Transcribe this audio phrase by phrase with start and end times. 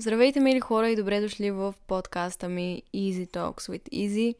[0.00, 4.34] Здравейте, мили хора и добре дошли в подкаста ми Easy Talks with Easy.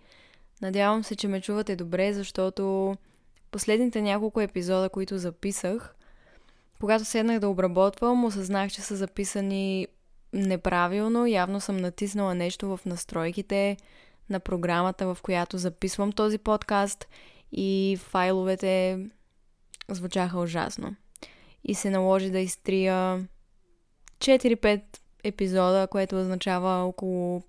[0.62, 2.94] Надявам се, че ме чувате добре, защото
[3.50, 5.94] последните няколко епизода, които записах,
[6.80, 9.86] когато седнах да обработвам, осъзнах, че са записани
[10.32, 11.26] неправилно.
[11.26, 13.77] Явно съм натиснала нещо в настройките
[14.31, 17.09] на програмата, в която записвам този подкаст
[17.52, 19.06] и файловете
[19.88, 20.97] звучаха ужасно.
[21.65, 23.27] И се наложи да изтрия
[24.19, 24.83] 4-5
[25.24, 27.42] епизода, което означава около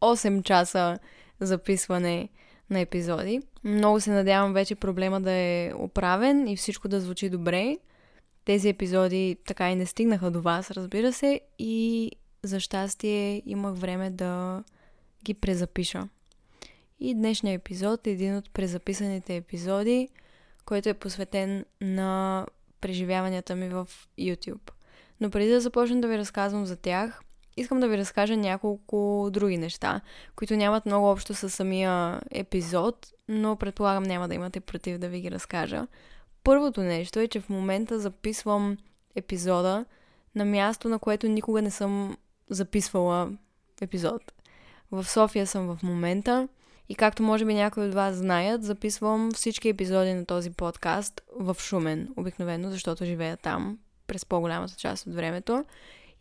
[0.00, 0.98] 8 часа
[1.40, 2.28] записване
[2.70, 3.40] на епизоди.
[3.64, 7.78] Много се надявам вече проблема да е оправен и всичко да звучи добре.
[8.44, 12.10] Тези епизоди така и не стигнаха до вас, разбира се, и
[12.42, 14.64] за щастие имах време да
[15.24, 16.08] ги презапиша.
[17.00, 20.08] И днешния епизод е един от презаписаните епизоди,
[20.64, 22.46] който е посветен на
[22.80, 24.70] преживяванията ми в YouTube.
[25.20, 27.20] Но преди да започна да ви разказвам за тях,
[27.56, 30.00] искам да ви разкажа няколко други неща,
[30.36, 35.20] които нямат много общо с самия епизод, но предполагам няма да имате против да ви
[35.20, 35.86] ги разкажа.
[36.44, 38.76] Първото нещо е, че в момента записвам
[39.14, 39.84] епизода
[40.34, 42.16] на място, на което никога не съм
[42.50, 43.32] записвала
[43.80, 44.22] епизод.
[44.90, 46.48] В София съм в момента
[46.88, 51.56] и както може би някои от вас знаят, записвам всички епизоди на този подкаст в
[51.58, 53.78] Шумен, обикновено, защото живея там
[54.10, 55.64] през по-голямата част от времето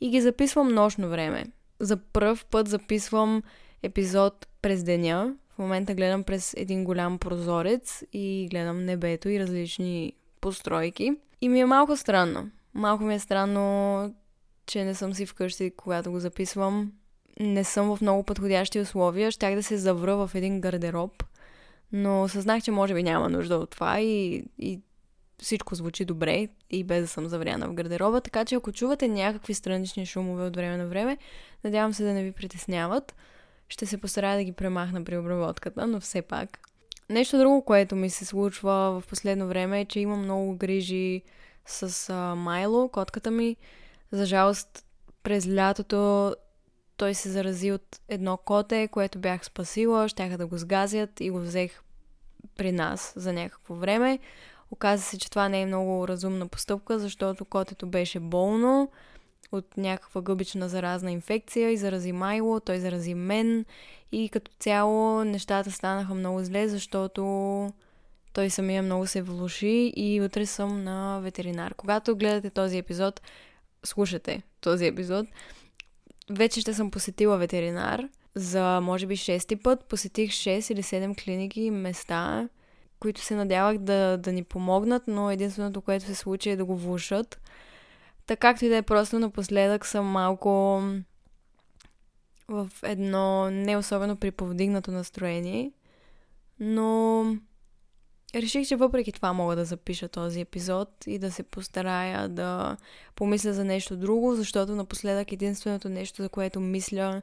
[0.01, 1.45] и ги записвам нощно време.
[1.79, 3.43] За първ път записвам
[3.83, 5.35] епизод през деня.
[5.55, 11.11] В момента гледам през един голям прозорец и гледам небето и различни постройки.
[11.41, 12.49] И ми е малко странно.
[12.73, 14.15] Малко ми е странно,
[14.65, 16.91] че не съм си вкъщи, когато го записвам.
[17.39, 19.31] Не съм в много подходящи условия.
[19.31, 21.23] Щях да се завра в един гардероб.
[21.91, 24.79] Но съзнах, че може би няма нужда от това и, и
[25.41, 29.53] всичко звучи добре и без да съм завряна в гардероба, така че ако чувате някакви
[29.53, 31.17] странични шумове от време на време,
[31.63, 33.15] надявам се да не ви притесняват.
[33.69, 36.59] Ще се постарая да ги премахна при обработката, но все пак.
[37.09, 41.21] Нещо друго, което ми се случва в последно време е, че имам много грижи
[41.65, 43.55] с а, Майло, котката ми.
[44.11, 44.85] За жалост,
[45.23, 46.35] през лятото
[46.97, 51.39] той се зарази от едно коте, което бях спасила, щяха да го сгазят и го
[51.39, 51.81] взех
[52.58, 54.19] при нас за някакво време.
[54.71, 58.89] Оказа се, че това не е много разумна постъпка, защото котето беше болно
[59.52, 63.65] от някаква гъбична заразна инфекция и зарази Майло, той зарази мен
[64.11, 67.23] и като цяло нещата станаха много зле, защото
[68.33, 71.73] той самия много се влуши и утре съм на ветеринар.
[71.73, 73.21] Когато гледате този епизод,
[73.83, 75.25] слушате този епизод,
[76.29, 79.85] вече ще съм посетила ветеринар за може би шести път.
[79.85, 82.49] Посетих 6 или 7 клиники места
[82.99, 86.77] които се надявах да, да ни помогнат, но единственото, което се случи е да го
[86.77, 87.42] влушат.
[88.26, 90.82] Така както и да е просто напоследък съм малко
[92.48, 95.71] в едно не особено приповдигнато настроение,
[96.59, 97.26] но
[98.36, 102.77] реших, че въпреки това мога да запиша този епизод и да се постарая да
[103.15, 107.21] помисля за нещо друго, защото напоследък единственото нещо, за което мисля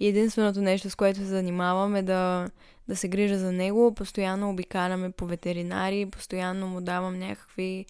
[0.00, 2.48] и единственото нещо, с което се занимавам е да,
[2.88, 3.94] да се грижа за него.
[3.94, 7.86] Постоянно обикаляме по ветеринари, постоянно му давам някакви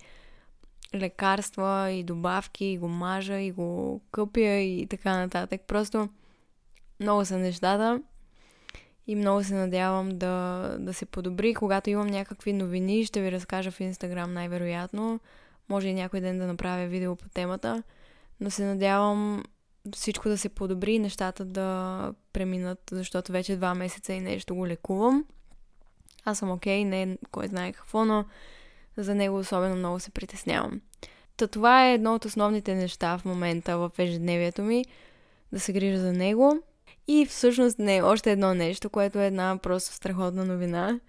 [0.95, 5.61] лекарства и добавки, и го мажа, и го къпя и така нататък.
[5.67, 6.09] Просто
[7.01, 8.03] много са нещата
[9.07, 11.55] и много се надявам да, да се подобри.
[11.55, 15.21] Когато имам някакви новини, ще ви разкажа в Инстаграм най-вероятно.
[15.69, 17.83] Може и някой ден да направя видео по темата.
[18.41, 19.43] Но се надявам
[19.93, 25.25] всичко да се подобри, нещата да преминат, защото вече два месеца и нещо го лекувам.
[26.25, 28.25] Аз съм окей, okay, не кой знае какво, но
[28.97, 30.81] за него особено много се притеснявам.
[31.37, 34.85] Та това е едно от основните неща в момента в ежедневието ми,
[35.53, 36.59] да се грижа за него.
[37.07, 41.01] И всъщност не, още едно нещо, което е една просто страхотна новина.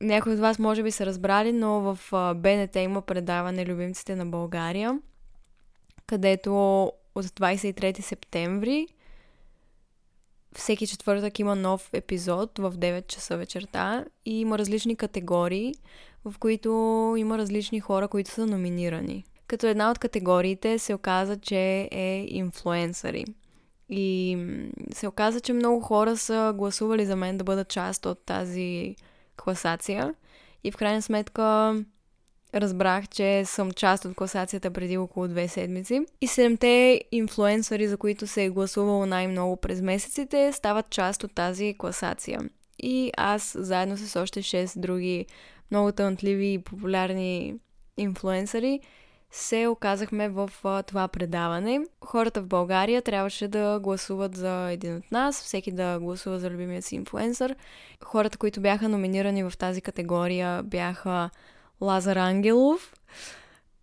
[0.00, 1.98] Някои от вас може би са разбрали, но в
[2.36, 4.98] БНТ има предаване Любимците на България–
[6.06, 6.52] където
[7.14, 8.88] от 23 септември
[10.56, 15.74] всеки четвъртък има нов епизод в 9 часа вечерта и има различни категории,
[16.24, 16.68] в които
[17.18, 19.24] има различни хора, които са номинирани.
[19.46, 23.24] Като една от категориите се оказа, че е инфлуенсъри.
[23.88, 24.38] И
[24.92, 28.96] се оказа, че много хора са гласували за мен да бъда част от тази
[29.36, 30.14] класация.
[30.64, 31.74] И в крайна сметка
[32.60, 36.00] разбрах, че съм част от класацията преди около две седмици.
[36.20, 41.74] И седемте инфлуенсъри, за които се е гласувало най-много през месеците, стават част от тази
[41.78, 42.40] класация.
[42.78, 45.26] И аз, заедно с още 6 други
[45.70, 47.54] много талантливи и популярни
[47.96, 48.80] инфлуенсъри,
[49.30, 50.50] се оказахме в
[50.86, 51.80] това предаване.
[52.04, 56.82] Хората в България трябваше да гласуват за един от нас, всеки да гласува за любимия
[56.82, 57.56] си инфлуенсър.
[58.04, 61.30] Хората, които бяха номинирани в тази категория бяха
[61.80, 62.94] Лазар Ангелов,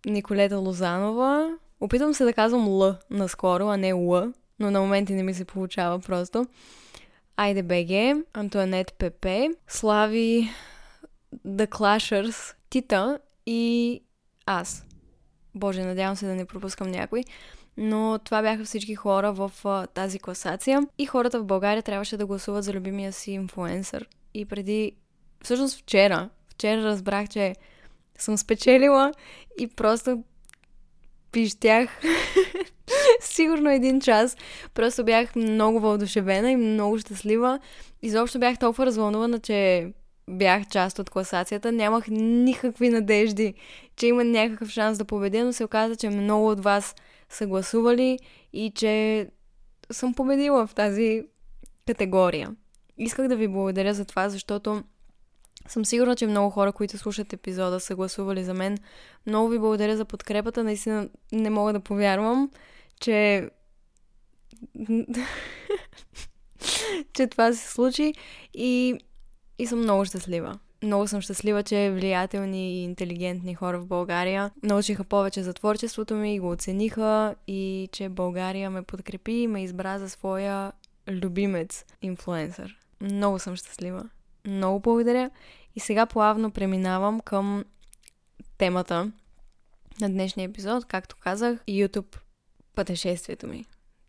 [0.06, 1.58] Николета Лозанова.
[1.80, 5.44] Опитвам се да казвам Л наскоро, а не Л, но на моменти не ми се
[5.44, 6.46] получава просто.
[7.36, 10.50] Айде БГ, Антуанет Пепе, Слави
[11.46, 14.00] The Clashers, Тита и
[14.46, 14.86] аз.
[15.54, 17.24] Боже, надявам се да не пропускам някой.
[17.76, 20.86] Но това бяха всички хора в а, тази класация.
[20.98, 24.08] И хората в България трябваше да гласуват за любимия си инфлуенсър.
[24.34, 24.92] И преди...
[25.42, 26.28] Всъщност вчера.
[26.48, 27.54] Вчера разбрах, че
[28.18, 29.12] съм спечелила
[29.58, 30.22] и просто
[31.32, 31.90] пищях
[33.20, 34.36] сигурно един час.
[34.74, 37.58] Просто бях много въодушевена и много щастлива.
[38.02, 39.88] Изобщо бях толкова развълнувана, че
[40.30, 41.72] бях част от класацията.
[41.72, 43.54] Нямах никакви надежди,
[43.96, 46.94] че има някакъв шанс да победя, но се оказа, че много от вас
[47.28, 48.18] са гласували
[48.52, 49.26] и че
[49.90, 51.22] съм победила в тази
[51.86, 52.50] категория.
[52.98, 54.82] Исках да ви благодаря за това, защото
[55.68, 58.78] съм сигурна, че много хора, които слушат епизода, са гласували за мен.
[59.26, 60.64] Много ви благодаря за подкрепата.
[60.64, 62.50] Наистина не мога да повярвам,
[63.00, 63.50] че
[67.14, 68.14] че това се случи
[68.54, 68.98] и,
[69.58, 70.58] и съм много щастлива.
[70.82, 76.34] Много съм щастлива, че влиятелни и интелигентни хора в България научиха повече за творчеството ми
[76.34, 80.72] и го оцениха и че България ме подкрепи и ме избра за своя
[81.08, 82.78] любимец, инфлуенсър.
[83.00, 84.08] Много съм щастлива.
[84.46, 85.30] Много благодаря.
[85.76, 87.64] И сега плавно преминавам към
[88.58, 89.12] темата
[90.00, 90.84] на днешния епизод.
[90.84, 92.16] Както казах, YouTube
[92.74, 93.64] пътешествието ми.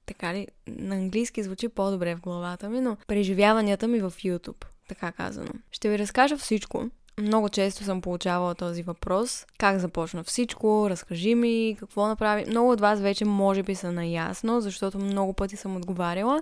[0.05, 0.47] Така ли?
[0.67, 5.51] На английски звучи по-добре в главата ми, но преживяванията ми в YouTube, така казано.
[5.71, 6.89] Ще ви разкажа всичко.
[7.17, 9.45] Много често съм получавала този въпрос.
[9.57, 10.87] Как започна всичко?
[10.89, 12.45] Разкажи ми какво направи.
[12.47, 16.41] Много от вас вече може би са наясно, защото много пъти съм отговаряла,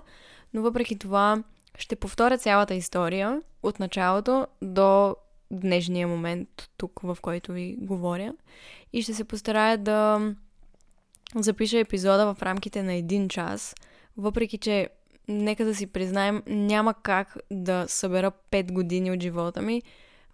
[0.54, 1.42] но въпреки това
[1.78, 5.16] ще повторя цялата история от началото до
[5.50, 8.32] днешния момент, тук в който ви говоря.
[8.92, 10.20] И ще се постарая да
[11.34, 13.74] запиша епизода в рамките на един час,
[14.16, 14.88] въпреки че,
[15.28, 19.82] нека да си признаем, няма как да събера 5 години от живота ми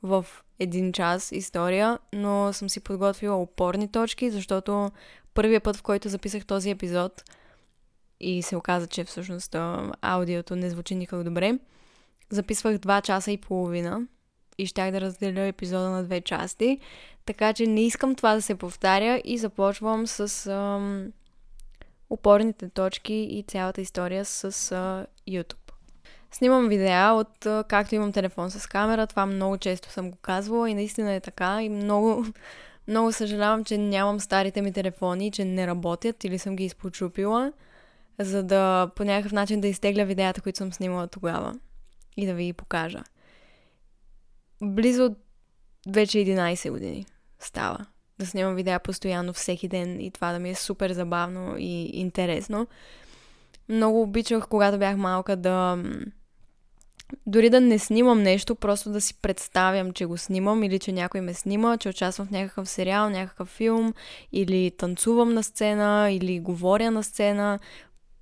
[0.03, 0.27] в
[0.59, 4.91] един час история, но съм си подготвила опорни точки, защото
[5.35, 7.23] първият път, в който записах този епизод
[8.21, 9.57] и се оказа, че всъщност
[10.01, 11.59] аудиото не звучи никак добре,
[12.31, 14.03] записвах 2 часа и половина
[14.59, 16.79] и щях да разделя епизода на две части.
[17.27, 21.13] Така че не искам това да се повтаря и започвам с ам,
[22.11, 25.73] опорните точки и цялата история с а, YouTube.
[26.33, 30.71] Снимам видеа от а, както имам телефон с камера, това много често съм го казвала
[30.71, 32.27] и наистина е така и много,
[32.89, 37.53] много съжалявам, че нямам старите ми телефони, че не работят или съм ги изпочупила,
[38.21, 41.55] за да по някакъв начин да изтегля видеята, които съм снимала тогава
[42.17, 43.03] и да ви ги покажа
[44.63, 45.15] близо
[45.89, 47.07] вече 11 години
[47.39, 47.87] става
[48.19, 52.67] да снимам видеа постоянно всеки ден и това да ми е супер забавно и интересно.
[53.69, 55.79] Много обичах, когато бях малка, да
[57.27, 61.21] дори да не снимам нещо, просто да си представям, че го снимам или че някой
[61.21, 63.95] ме снима, че участвам в някакъв сериал, някакъв филм
[64.33, 67.59] или танцувам на сцена или говоря на сцена.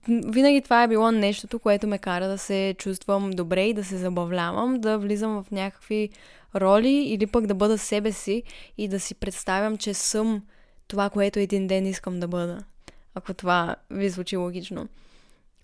[0.08, 3.96] Винаги това е било нещото, което ме кара да се чувствам добре и да се
[3.96, 6.10] забавлявам, да влизам в някакви
[6.54, 8.42] роли или пък да бъда себе си
[8.78, 10.42] и да си представям, че съм
[10.88, 12.58] това, което един ден искам да бъда.
[13.14, 14.88] Ако това ви звучи логично.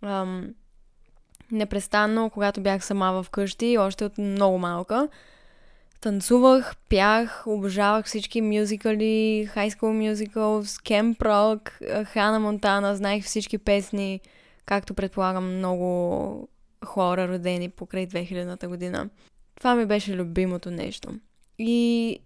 [0.02, 0.54] Ам,
[1.52, 5.08] непрестанно, когато бях сама в къщи, още от много малка,
[6.04, 14.20] танцувах, пях, обожавах всички мюзикали, High School Musicals, Camp Rock, Хана Монтана, знаех всички песни,
[14.66, 16.48] както предполагам много
[16.84, 19.08] хора родени покрай 2000-та година.
[19.56, 21.08] Това ми беше любимото нещо.
[21.58, 22.18] И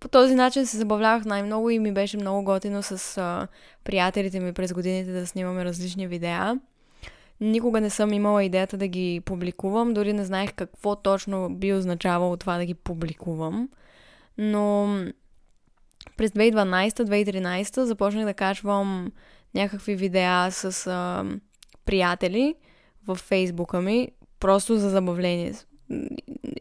[0.00, 3.48] по този начин се забавлявах най-много и ми беше много готино с а,
[3.84, 6.58] приятелите ми през годините да снимаме различни видеа.
[7.40, 12.36] Никога не съм имала идеята да ги публикувам, дори не знаех какво точно би означавало
[12.36, 13.68] това да ги публикувам.
[14.38, 14.96] Но
[16.16, 19.12] през 2012-2013 започнах да качвам
[19.54, 21.24] някакви видеа с а,
[21.84, 22.54] приятели
[23.06, 24.08] в фейсбука ми,
[24.40, 25.54] просто за забавление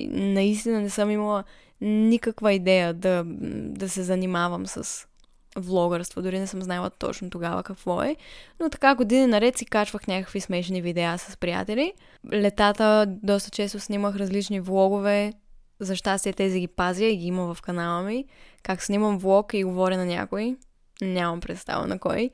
[0.10, 1.44] наистина не съм имала
[1.82, 5.08] никаква идея да, да се занимавам с
[5.56, 8.16] влогърство, дори не съм знаела точно тогава какво е,
[8.60, 11.94] но така години наред си качвах някакви смешни видеа с приятели.
[12.34, 15.34] Летата доста често снимах различни влогове,
[15.80, 18.26] за щастие тези ги пазя и ги има в канала ми,
[18.64, 20.56] как снимам влог и говоря на някой.
[21.02, 22.30] Нямам представа на кой.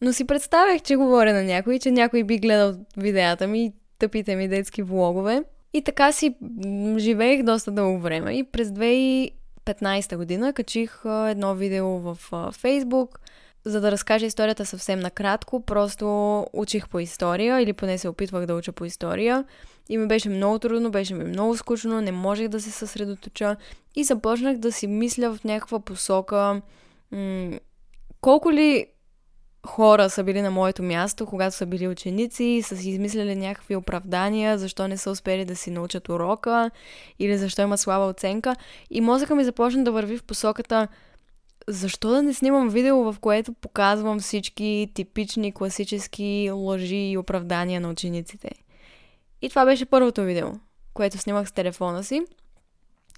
[0.00, 4.48] Но си представях, че говоря на някой, че някой би гледал видеята ми, тъпите ми
[4.48, 5.44] детски влогове.
[5.72, 6.36] И така си
[6.98, 8.32] живеех доста дълго време.
[8.32, 8.72] И през
[9.66, 12.18] 2015 година качих едно видео в
[12.52, 13.20] Фейсбук,
[13.64, 15.60] за да разкажа историята съвсем накратко.
[15.60, 16.06] Просто
[16.52, 19.44] учих по история или поне се опитвах да уча по история.
[19.88, 23.56] И ми беше много трудно, беше ми много скучно, не можех да се съсредоточа
[23.94, 26.62] и започнах да си мисля в някаква посока
[27.10, 27.58] м-
[28.20, 28.86] колко ли
[29.66, 33.76] хора са били на моето място, когато са били ученици и са си измисляли някакви
[33.76, 36.70] оправдания, защо не са успели да си научат урока
[37.18, 38.56] или защо има слаба оценка.
[38.90, 40.88] И мозъка ми започна да върви в посоката
[41.68, 47.88] защо да не снимам видео, в което показвам всички типични класически лъжи и оправдания на
[47.88, 48.50] учениците.
[49.42, 50.48] И това беше първото видео,
[50.94, 52.22] което снимах с телефона си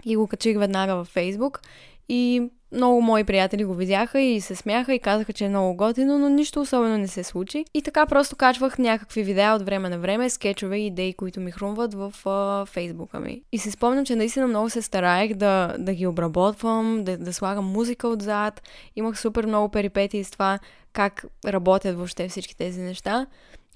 [0.05, 1.61] и го качих веднага във Фейсбук
[2.09, 6.19] и много мои приятели го видяха и се смяха и казаха, че е много готино,
[6.19, 7.65] но нищо особено не се случи.
[7.75, 11.51] И така просто качвах някакви видеа от време на време, скетчове и идеи, които ми
[11.51, 13.43] хрумват в uh, фейсбука ми.
[13.53, 17.65] И си спомням, че наистина много се стараех да, да ги обработвам, да, да слагам
[17.65, 18.63] музика отзад.
[18.97, 20.59] Имах супер много перипетии с това
[20.93, 23.27] как работят въобще всички тези неща.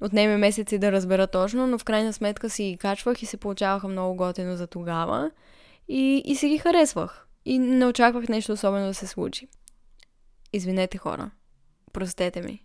[0.02, 3.88] Отнеме месеци да разбера точно, но в крайна сметка си ги качвах и се получаваха
[3.88, 5.30] много готино за тогава.
[5.88, 9.48] И, и си ги харесвах и не очаквах нещо особено да се случи.
[10.52, 11.30] Извинете хора.
[11.92, 12.64] Простете ми.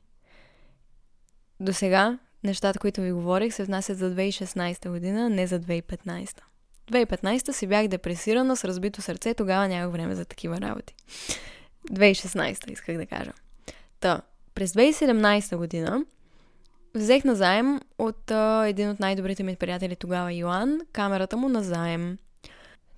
[1.60, 6.42] До сега нещата, които ви говорих, се внасят за 2016 година, не за 2015.
[6.92, 10.96] 2015 си бях депресирана с разбито сърце, тогава нямах време за такива работи.
[11.92, 13.34] 2016 исках да кажа.
[14.00, 14.22] Та,
[14.56, 16.06] през 2017 година
[16.96, 21.64] взех на заем от а, един от най-добрите ми приятели тогава, Йоан, камерата му на
[21.64, 22.18] заем.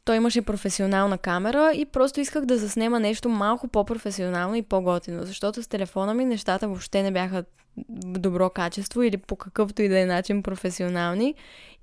[0.08, 5.64] Той имаше професионална камера и просто исках да заснема нещо малко по-професионално и по-готино, защото
[5.64, 7.44] с телефона ми нещата въобще не бяха
[7.90, 11.36] в добро качество или по какъвто и да е начин професионални.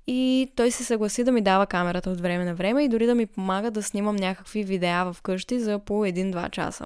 [0.07, 3.15] И той се съгласи да ми дава камерата от време на време и дори да
[3.15, 6.85] ми помага да снимам някакви видеа вкъщи за по 1-2 часа.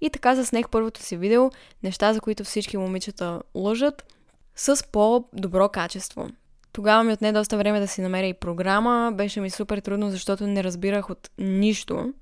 [0.00, 1.50] И така заснех първото си видео,
[1.82, 4.14] неща, за които всички момичета лъжат,
[4.56, 6.28] с по-добро качество.
[6.72, 9.12] Тогава ми отне доста време да си намеря и програма.
[9.14, 12.12] Беше ми супер трудно, защото не разбирах от нищо.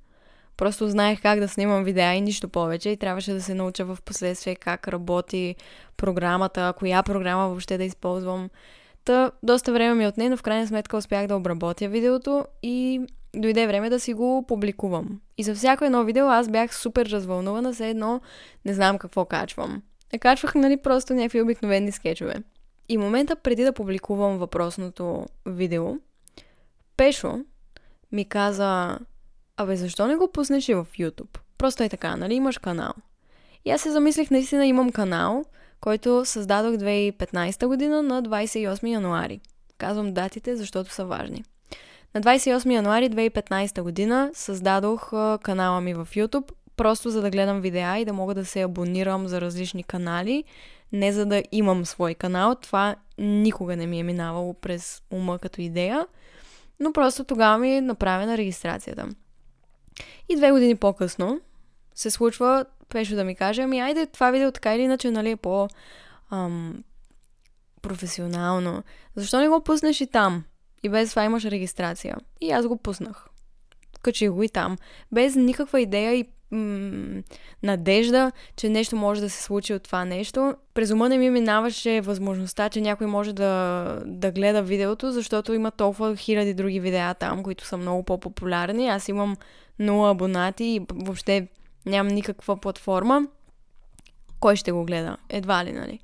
[0.56, 3.98] Просто знаех как да снимам видеа и нищо повече и трябваше да се науча в
[4.04, 5.56] последствие как работи
[5.96, 8.50] програмата, коя програма въобще да използвам.
[9.04, 13.00] Та доста време ми отне, но в крайна сметка успях да обработя видеото и
[13.36, 15.20] дойде време да си го публикувам.
[15.38, 18.20] И за всяко едно видео аз бях супер развълнувана, за едно
[18.64, 19.82] не знам какво качвам.
[20.20, 22.34] Качвах, нали, просто някакви обикновени скетчове.
[22.88, 25.96] И момента преди да публикувам въпросното видео,
[26.96, 27.38] Пешо
[28.12, 28.98] ми каза,
[29.56, 31.38] абе защо не го пуснеш и в YouTube?
[31.58, 32.92] Просто е така, нали имаш канал.
[33.64, 35.44] И аз се замислих, наистина имам канал,
[35.80, 39.40] който създадох 2015 година на 28 януари.
[39.78, 41.44] Казвам датите, защото са важни.
[42.14, 45.10] На 28 януари 2015 година създадох
[45.42, 49.28] канала ми в YouTube, просто за да гледам видеа и да мога да се абонирам
[49.28, 50.44] за различни канали,
[50.92, 52.54] не за да имам свой канал.
[52.54, 56.06] Това никога не ми е минавало през ума като идея,
[56.80, 59.08] но просто тогава ми е направена регистрацията.
[60.28, 61.40] И две години по-късно
[61.94, 65.36] се случва Пешо да ми каже, ами айде това видео така или иначе, нали, е
[65.36, 65.68] по
[66.30, 66.84] ам,
[67.82, 68.82] професионално.
[69.16, 70.44] Защо не го пуснеш и там?
[70.82, 72.16] И без това имаш регистрация.
[72.40, 73.28] И аз го пуснах.
[74.02, 74.76] Качих го и там.
[75.12, 77.22] Без никаква идея и м-
[77.62, 80.54] надежда, че нещо може да се случи от това нещо.
[80.74, 85.70] През ума не ми минаваше възможността, че някой може да, да гледа видеото, защото има
[85.70, 88.88] толкова хиляди други видеа там, които са много по-популярни.
[88.88, 89.36] Аз имам
[89.80, 91.48] 0 абонати и въобще
[91.86, 93.26] нямам никаква платформа.
[94.40, 95.16] Кой ще го гледа?
[95.28, 96.00] Едва ли, нали?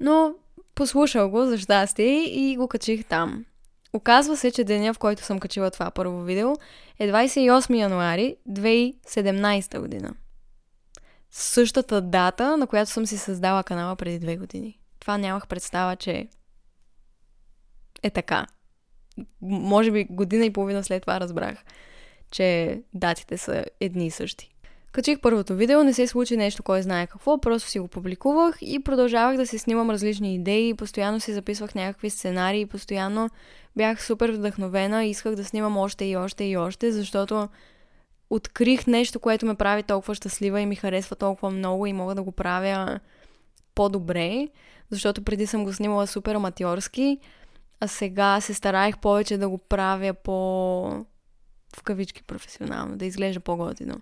[0.00, 0.34] Но
[0.74, 3.44] послушал го за щастие и го качих там.
[3.92, 6.52] Оказва се, че деня, в който съм качила това първо видео,
[6.98, 10.14] е 28 януари 2017 година.
[11.30, 14.78] Същата дата, на която съм си създала канала преди две години.
[14.98, 16.28] Това нямах представа, че
[18.02, 18.46] е така.
[19.40, 21.64] Може би година и половина след това разбрах,
[22.30, 24.51] че датите са едни и същи.
[24.92, 28.80] Качих първото видео, не се случи нещо, кой знае какво, просто си го публикувах и
[28.80, 33.30] продължавах да си снимам различни идеи, постоянно си записвах някакви сценарии, постоянно
[33.76, 37.48] бях супер вдъхновена и исках да снимам още и още и още, защото
[38.30, 42.22] открих нещо, което ме прави толкова щастлива и ми харесва толкова много и мога да
[42.22, 43.00] го правя
[43.74, 44.48] по-добре,
[44.90, 47.18] защото преди съм го снимала супер аматьорски,
[47.80, 50.34] а сега се стараех повече да го правя по
[51.76, 54.00] в кавички професионално, да изглежда по-готино.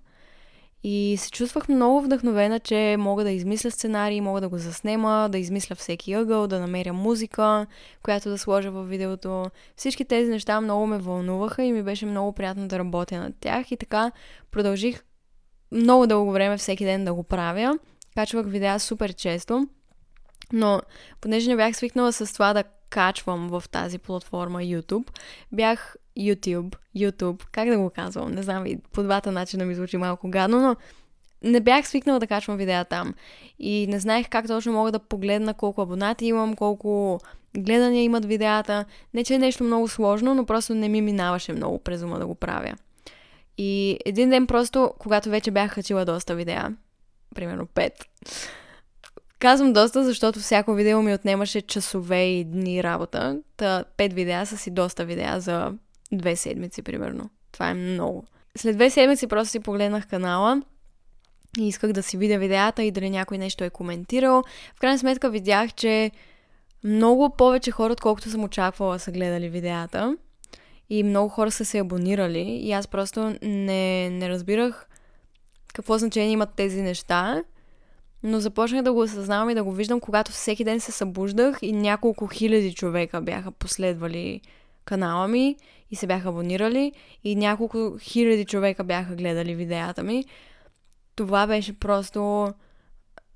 [0.83, 5.39] И се чувствах много вдъхновена, че мога да измисля сценарий, мога да го заснема, да
[5.39, 7.67] измисля всеки ъгъл, да намеря музика,
[8.03, 9.45] която да сложа в видеото.
[9.77, 13.71] Всички тези неща много ме вълнуваха и ми беше много приятно да работя над тях.
[13.71, 14.13] И така
[14.51, 15.05] продължих
[15.73, 17.79] много дълго време всеки ден да го правя.
[18.15, 19.67] Качвах видеа супер често.
[20.53, 20.81] Но
[21.21, 25.09] понеже не бях свикнала с това да качвам в тази платформа YouTube,
[25.53, 30.29] бях YouTube, YouTube, как да го казвам, не знам, по двата начина ми звучи малко
[30.29, 30.77] гадно, но
[31.43, 33.15] не бях свикнала да качвам видеа там.
[33.59, 37.21] И не знаех как точно мога да погледна колко абонати имам, колко
[37.57, 38.85] гледания имат видеята.
[39.15, 42.27] Не, че е нещо много сложно, но просто не ми минаваше много през ума да
[42.27, 42.75] го правя.
[43.59, 46.69] И един ден просто, когато вече бях качила доста видеа,
[47.35, 47.93] примерно 5,
[49.41, 53.41] Казвам доста, защото всяко видео ми отнемаше часове и дни работа.
[53.57, 55.73] Та пет видеа са си доста видеа за
[56.13, 57.31] две седмици, примерно.
[57.53, 58.25] Това е много.
[58.57, 60.63] След две седмици просто си погледнах канала
[61.59, 64.43] и исках да си видя видеята и дали някой нещо е коментирал.
[64.77, 66.11] В крайна сметка видях, че
[66.85, 70.17] много повече хора, отколкото съм очаквала, са гледали видеята.
[70.91, 72.41] И много хора са се абонирали.
[72.41, 74.89] И аз просто не, не разбирах
[75.75, 77.43] какво значение имат тези неща.
[78.23, 81.73] Но започнах да го осъзнавам и да го виждам, когато всеки ден се събуждах и
[81.73, 84.41] няколко хиляди човека бяха последвали
[84.85, 85.57] канала ми
[85.91, 86.93] и се бяха абонирали
[87.25, 90.25] и няколко хиляди човека бяха гледали видеята ми.
[91.17, 92.53] Това беше просто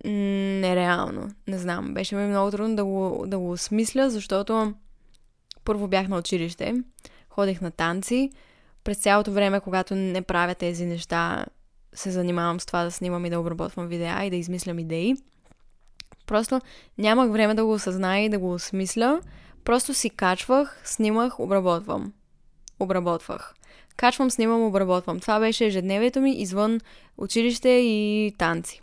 [0.04, 1.30] нереално.
[1.48, 1.94] Не знам.
[1.94, 4.74] Беше ми много трудно да го, да го осмисля, защото
[5.64, 6.74] първо бях на училище,
[7.28, 8.30] ходех на танци.
[8.84, 11.46] През цялото време, когато не правя тези неща,
[11.94, 15.16] се занимавам с това да снимам и да обработвам видеа и да измислям идеи.
[16.26, 16.60] Просто
[16.98, 19.20] нямах време да го осъзная и да го осмисля.
[19.64, 22.12] Просто си качвах, снимах, обработвам.
[22.80, 23.54] Обработвах.
[23.96, 25.20] Качвам, снимам, обработвам.
[25.20, 26.80] Това беше ежедневието ми извън
[27.18, 28.80] училище и танци.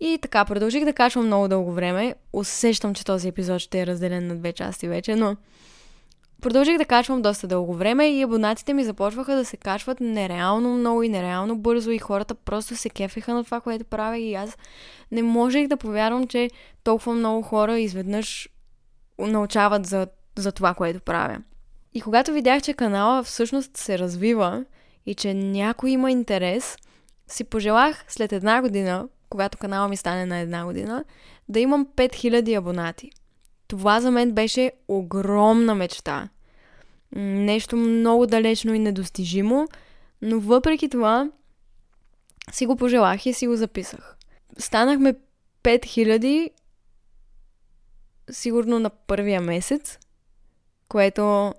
[0.00, 2.14] И така, продължих да качвам много дълго време.
[2.32, 5.36] Усещам, че този епизод ще е разделен на две части вече, но
[6.42, 11.02] Продължих да качвам доста дълго време и абонатите ми започваха да се качват нереално много
[11.02, 14.58] и нереално бързо и хората просто се кефеха на това, което правя и аз
[15.12, 16.50] не можех да повярвам, че
[16.84, 18.48] толкова много хора изведнъж
[19.18, 21.38] научават за, за това, което правя.
[21.94, 24.64] И когато видях, че канала всъщност се развива
[25.06, 26.76] и че някой има интерес,
[27.26, 31.04] си пожелах след една година, когато канала ми стане на една година,
[31.48, 33.10] да имам 5000 абонати.
[33.68, 36.28] Това за мен беше огромна мечта.
[37.16, 39.68] Нещо много далечно и недостижимо,
[40.22, 41.30] но въпреки това
[42.52, 44.16] си го пожелах и си го записах.
[44.58, 45.14] Станахме
[45.62, 46.50] 5000
[48.30, 49.98] сигурно на първия месец,
[50.88, 51.54] което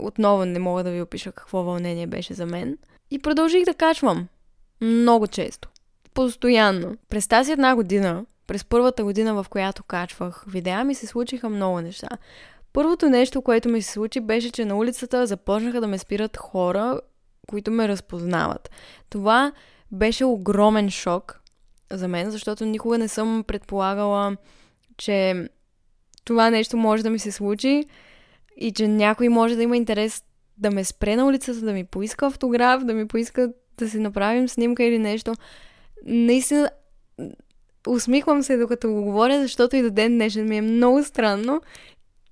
[0.00, 2.78] отново не мога да ви опиша какво вълнение беше за мен.
[3.10, 4.28] И продължих да качвам.
[4.80, 5.68] Много често.
[6.14, 6.96] Постоянно.
[7.08, 11.80] През тази една година през първата година, в която качвах видеа, ми се случиха много
[11.80, 12.08] неща.
[12.72, 17.00] Първото нещо, което ми се случи, беше, че на улицата започнаха да ме спират хора,
[17.48, 18.70] които ме разпознават.
[19.10, 19.52] Това
[19.92, 21.40] беше огромен шок
[21.92, 24.36] за мен, защото никога не съм предполагала,
[24.96, 25.48] че
[26.24, 27.84] това нещо може да ми се случи
[28.56, 30.24] и че някой може да има интерес
[30.58, 34.48] да ме спре на улицата, да ми поиска автограф, да ми поиска да си направим
[34.48, 35.34] снимка или нещо.
[36.04, 36.70] Наистина,
[37.88, 41.60] усмихвам се докато го говоря, защото и до ден днешен ми е много странно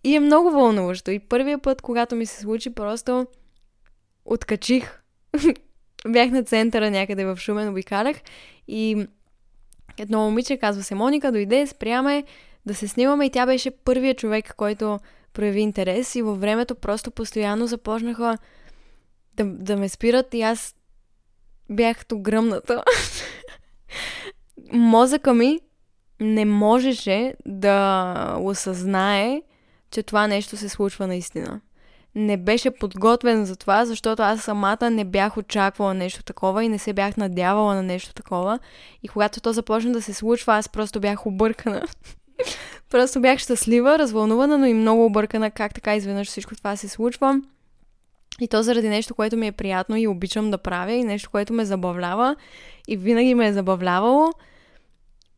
[0.05, 1.11] и е много вълнуващо.
[1.11, 3.27] И първия път, когато ми се случи, просто
[4.25, 5.01] откачих.
[6.09, 8.17] Бях на центъра някъде в Шумен, обикалях
[8.69, 9.07] и
[9.99, 12.25] едно момиче, казва се Моника, дойде, спряме
[12.67, 14.99] да се снимаме и тя беше първият човек, който
[15.33, 18.39] прояви интерес и във времето просто постоянно започнаха
[19.35, 20.75] да, да ме спират и аз
[21.71, 22.83] бях то гръмната.
[24.73, 25.61] мозъка ми
[26.21, 29.43] не можеше да осъзнае,
[29.91, 31.61] че това нещо се случва наистина.
[32.15, 36.79] Не беше подготвен за това, защото аз самата не бях очаквала нещо такова и не
[36.79, 38.59] се бях надявала на нещо такова.
[39.03, 41.83] И когато то започна да се случва, аз просто бях объркана.
[42.91, 47.41] просто бях щастлива, развълнувана, но и много объркана как така изведнъж всичко това се случва.
[48.41, 51.53] И то заради нещо, което ми е приятно и обичам да правя и нещо, което
[51.53, 52.37] ме забавлява
[52.89, 54.33] и винаги ме е забавлявало.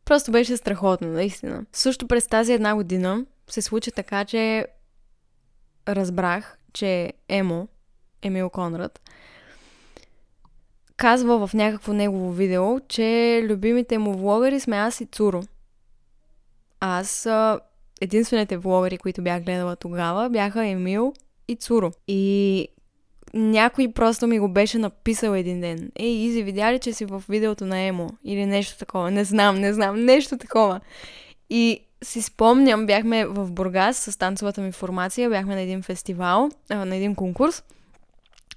[0.09, 1.65] Просто беше страхотно, наистина.
[1.73, 4.65] Също през тази една година се случи така, че
[5.87, 7.67] разбрах, че Емо,
[8.21, 9.01] Емил Конрад,
[10.97, 15.43] казва в някакво негово видео, че любимите му влогъри сме аз и Цуро.
[16.79, 17.27] Аз
[18.01, 21.13] единствените влогъри, които бях гледала тогава, бяха Емил
[21.47, 21.91] и Цуро.
[22.07, 22.67] И
[23.33, 25.91] някой просто ми го беше написал един ден.
[25.99, 28.09] Ей, Изи, видя ли, че си в видеото на Емо?
[28.23, 29.11] Или нещо такова.
[29.11, 30.05] Не знам, не знам.
[30.05, 30.79] Нещо такова.
[31.49, 36.95] И си спомням, бяхме в Бургас с танцовата ми формация, бяхме на един фестивал, на
[36.95, 37.63] един конкурс.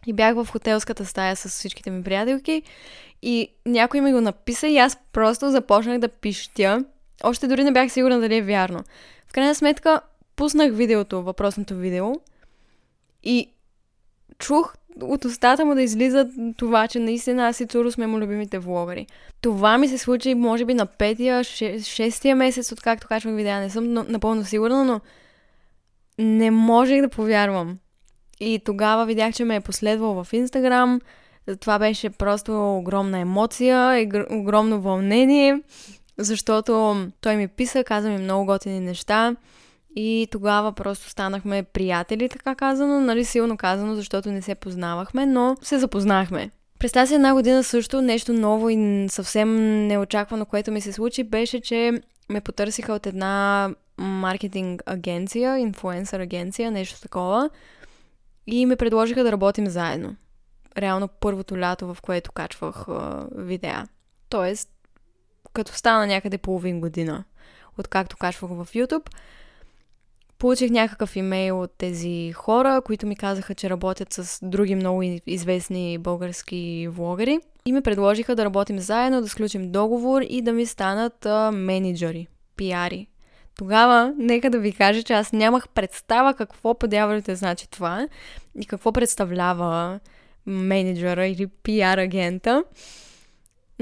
[0.07, 2.63] И бях в хотелската стая с всичките ми приятелки.
[3.23, 6.85] И някой ми го написа и аз просто започнах да пищя.
[7.25, 8.85] Още дори не бях сигурна дали е вярно.
[9.27, 10.01] В крайна сметка,
[10.37, 12.13] пуснах видеото, въпросното видео.
[13.23, 13.49] И
[14.43, 18.59] чух от устата му да излиза това, че наистина аз и Цуро сме му любимите
[18.59, 19.07] влогари.
[19.41, 23.61] Това ми се случи, може би, на петия, шестия месец, откакто качвах видеа.
[23.61, 25.01] Не съм напълно сигурна, но
[26.19, 27.79] не можех да повярвам.
[28.41, 31.01] И тогава видях, че ме е последвал в Инстаграм.
[31.61, 35.61] Това беше просто огромна емоция, огромно вълнение,
[36.19, 39.37] защото той ми писа, каза ми много готини неща.
[39.97, 45.57] И тогава просто станахме приятели, така казано, нали силно казано, защото не се познавахме, но
[45.63, 46.51] се запознахме.
[46.79, 49.49] През тази една година също нещо ново и съвсем
[49.87, 56.71] неочаквано, което ми се случи, беше, че ме потърсиха от една маркетинг агенция, инфлуенсър агенция,
[56.71, 57.51] нещо такова.
[58.47, 60.17] И ме предложиха да работим заедно.
[60.79, 63.87] Реално първото лято, в което качвах а, видеа.
[64.29, 64.69] Тоест,
[65.53, 67.25] като стана някъде половин година,
[67.79, 69.09] откакто качвах в YouTube,
[70.43, 75.99] Получих някакъв имейл от тези хора, които ми казаха, че работят с други много известни
[75.99, 81.27] български влогъри и ме предложиха да работим заедно, да сключим договор и да ми станат
[81.27, 82.27] а, менеджери,
[82.57, 83.07] пиари.
[83.59, 88.09] Тогава, нека да ви кажа, че аз нямах представа какво по дяволите значи това
[88.61, 90.01] и какво представлява
[90.47, 92.65] менеджера или пиар агента.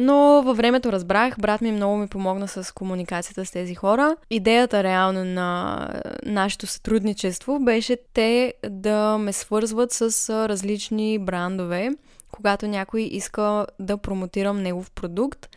[0.01, 4.17] Но във времето разбрах, брат ми много ми помогна с комуникацията с тези хора.
[4.31, 5.89] Идеята реално на
[6.27, 11.91] нашето сътрудничество беше те да ме свързват с различни брандове,
[12.33, 15.49] когато някой иска да промотирам негов продукт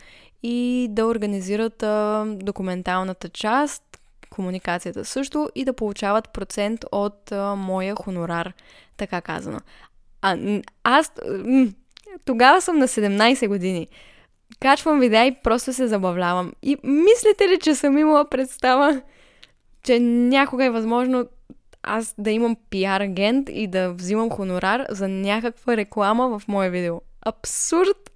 [0.42, 3.82] и да организират а, документалната част,
[4.30, 8.52] комуникацията също и да получават процент от а, моя хонорар,
[8.96, 9.60] така казано.
[10.22, 10.38] А,
[10.84, 11.12] аз
[12.24, 13.88] тогава съм на 17 години
[14.60, 16.52] качвам видеа и просто се забавлявам.
[16.62, 19.00] И мислите ли, че съм имала представа,
[19.82, 21.26] че някога е възможно
[21.82, 27.00] аз да имам пиар агент и да взимам хонорар за някаква реклама в мое видео.
[27.22, 28.10] Абсурд!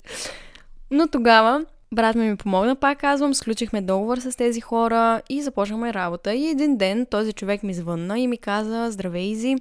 [0.90, 5.94] Но тогава брат ми ми помогна, пак казвам, сключихме договор с тези хора и започнахме
[5.94, 6.34] работа.
[6.34, 9.56] И един ден този човек ми звънна и ми каза, здравей, Изи,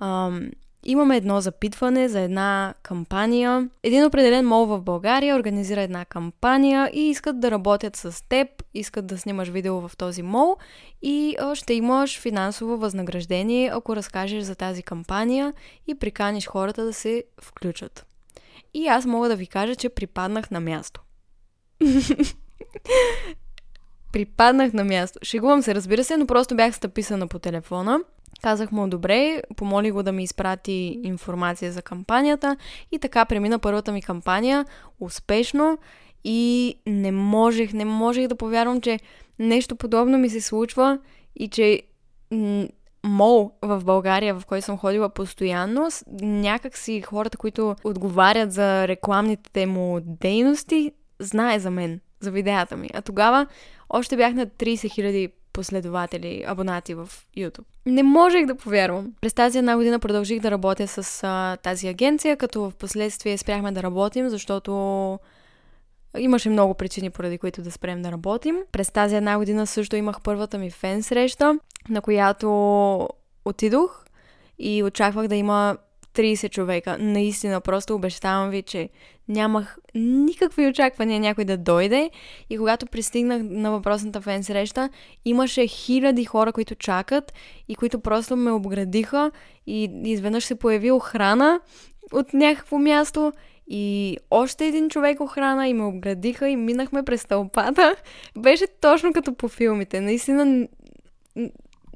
[0.00, 0.50] ам,
[0.86, 3.68] Имаме едно запитване за една кампания.
[3.82, 9.06] Един определен мол в България организира една кампания и искат да работят с теб, искат
[9.06, 10.56] да снимаш видео в този мол
[11.02, 15.52] и ще имаш финансово възнаграждение, ако разкажеш за тази кампания
[15.86, 18.06] и приканиш хората да се включат.
[18.74, 21.02] И аз мога да ви кажа, че припаднах на място.
[24.12, 25.18] припаднах на място.
[25.22, 28.00] Шегувам се, разбира се, но просто бях стъписана по телефона
[28.44, 32.56] Казах му добре, помоли го да ми изпрати информация за кампанията
[32.92, 34.64] и така премина първата ми кампания
[35.00, 35.78] успешно
[36.24, 39.00] и не можех, не можех да повярвам, че
[39.38, 40.98] нещо подобно ми се случва
[41.36, 41.82] и че
[43.04, 45.88] мол в България, в който съм ходила постоянно,
[46.20, 52.90] някак си хората, които отговарят за рекламните му дейности, знае за мен, за видеята ми.
[52.94, 53.46] А тогава
[53.88, 57.64] още бях на 30 000 последователи, абонати в YouTube.
[57.86, 59.12] Не можех да повярвам.
[59.20, 63.72] През тази една година продължих да работя с а, тази агенция, като в последствие спряхме
[63.72, 64.72] да работим, защото
[66.18, 68.56] имаше много причини, поради които да спрем да работим.
[68.72, 73.08] През тази една година също имах първата ми фен среща, на която
[73.44, 74.04] отидох
[74.58, 75.76] и очаквах да има
[76.14, 76.96] 30 човека.
[77.00, 78.88] Наистина, просто обещавам ви, че
[79.28, 82.10] нямах никакви очаквания някой да дойде
[82.50, 84.88] и когато пристигнах на въпросната фен среща,
[85.24, 87.32] имаше хиляди хора, които чакат
[87.68, 89.30] и които просто ме обградиха
[89.66, 91.60] и изведнъж се появи охрана
[92.12, 93.32] от някакво място
[93.68, 97.96] и още един човек охрана и ме обградиха и минахме през тълпата.
[98.38, 100.00] Беше точно като по филмите.
[100.00, 100.68] Наистина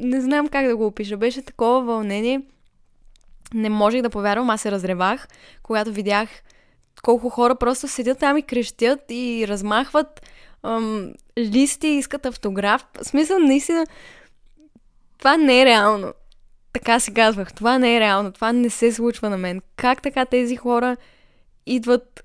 [0.01, 1.17] не знам как да го опиша.
[1.17, 2.43] Беше такова вълнение–
[3.55, 5.29] не можех да повярвам, аз се разревах,
[5.63, 6.29] когато видях
[7.03, 10.27] колко хора просто седят там и крещят и размахват
[10.63, 12.87] ам, листи искат автограф.
[13.03, 13.87] В смисъл, наистина,
[15.19, 16.13] това не е реално.
[16.73, 19.63] Така си казвах, това не е реално, това не се случва на мен.
[19.77, 20.97] Как така тези хора
[21.67, 22.25] идват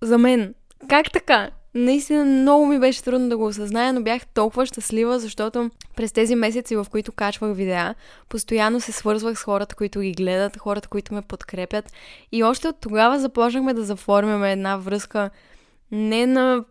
[0.00, 0.54] за мен?
[0.88, 1.50] Как така?
[1.74, 6.34] Наистина много ми беше трудно да го осъзная, но бях толкова щастлива, защото през тези
[6.34, 7.94] месеци, в които качвах видеа,
[8.28, 11.92] постоянно се свързвах с хората, които ги гледат, хората, които ме подкрепят.
[12.32, 15.30] И още от тогава започнахме да заформяме една връзка
[15.90, 16.64] не на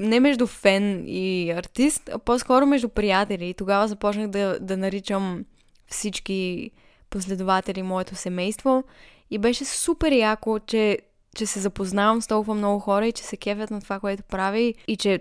[0.00, 3.48] не между фен и артист, а по-скоро между приятели.
[3.48, 5.44] И тогава започнах да, да наричам
[5.86, 6.70] всички
[7.10, 8.84] последователи моето семейство.
[9.30, 10.98] И беше супер яко, че,
[11.38, 14.74] че се запознавам с толкова много хора и че се кефят на това, което прави
[14.88, 15.20] и че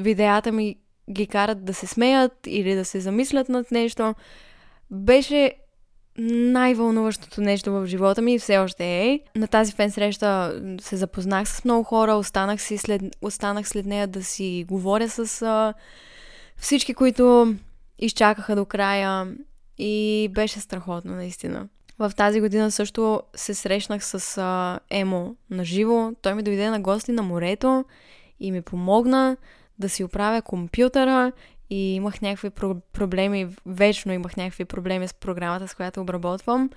[0.00, 0.76] видеята ми
[1.10, 4.14] ги карат да се смеят или да се замислят над нещо.
[4.90, 5.52] Беше
[6.18, 9.20] най-вълнуващото нещо в живота ми и все още е.
[9.36, 14.06] На тази фен среща се запознах с много хора, останах, си след, останах след нея
[14.06, 15.74] да си говоря с а,
[16.56, 17.54] всички, които
[17.98, 19.28] изчакаха до края
[19.78, 21.68] и беше страхотно, наистина.
[22.00, 26.12] В тази година също се срещнах с а, Емо на живо.
[26.22, 27.84] Той ми дойде на гости на морето
[28.40, 29.36] и ми помогна
[29.78, 31.32] да си оправя компютъра
[31.70, 36.70] и имах някакви про- проблеми, вечно имах някакви проблеми с програмата, с която обработвам.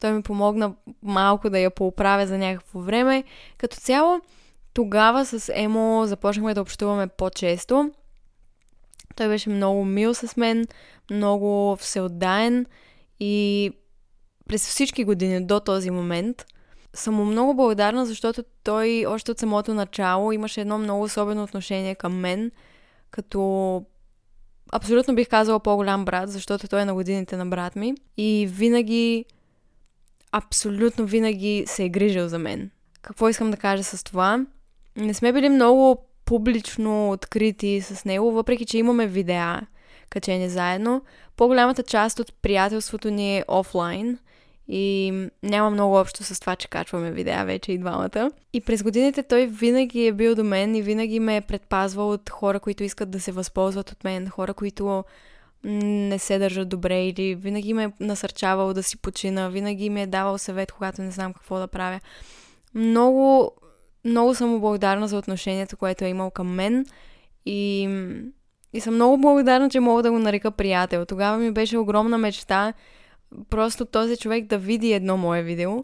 [0.00, 3.24] Той ми помогна малко да я поуправя за някакво време.
[3.56, 4.20] Като цяло,
[4.74, 7.90] тогава с Емо започнахме да общуваме по-често.
[9.16, 10.66] Той беше много мил с мен,
[11.10, 12.66] много всеотдаен
[13.20, 13.72] и
[14.48, 16.46] през всички години до този момент
[16.94, 21.94] съм му много благодарна, защото той още от самото начало имаше едно много особено отношение
[21.94, 22.50] към мен,
[23.10, 23.82] като
[24.72, 27.94] абсолютно бих казала по-голям брат, защото той е на годините на брат ми.
[28.16, 29.24] И винаги,
[30.32, 32.70] абсолютно винаги се е грижил за мен.
[33.02, 34.46] Какво искам да кажа с това?
[34.96, 39.60] Не сме били много публично открити с него, въпреки че имаме видеа
[40.10, 41.02] качени заедно.
[41.36, 44.18] По-голямата част от приятелството ни е офлайн
[44.68, 48.30] и няма много общо с това, че качваме видеа вече и двамата.
[48.52, 52.30] И през годините той винаги е бил до мен и винаги ме е предпазвал от
[52.30, 55.04] хора, които искат да се възползват от мен, хора, които
[55.64, 60.06] не се държат добре или винаги ме е насърчавал да си почина, винаги ми е
[60.06, 62.00] давал съвет, когато не знам какво да правя.
[62.74, 63.52] Много,
[64.04, 66.86] много съм благодарна за отношението, което е имал към мен
[67.46, 67.88] и,
[68.72, 71.04] и съм много благодарна, че мога да го нарека приятел.
[71.04, 72.72] Тогава ми беше огромна мечта
[73.50, 75.80] просто този човек да види едно мое видео.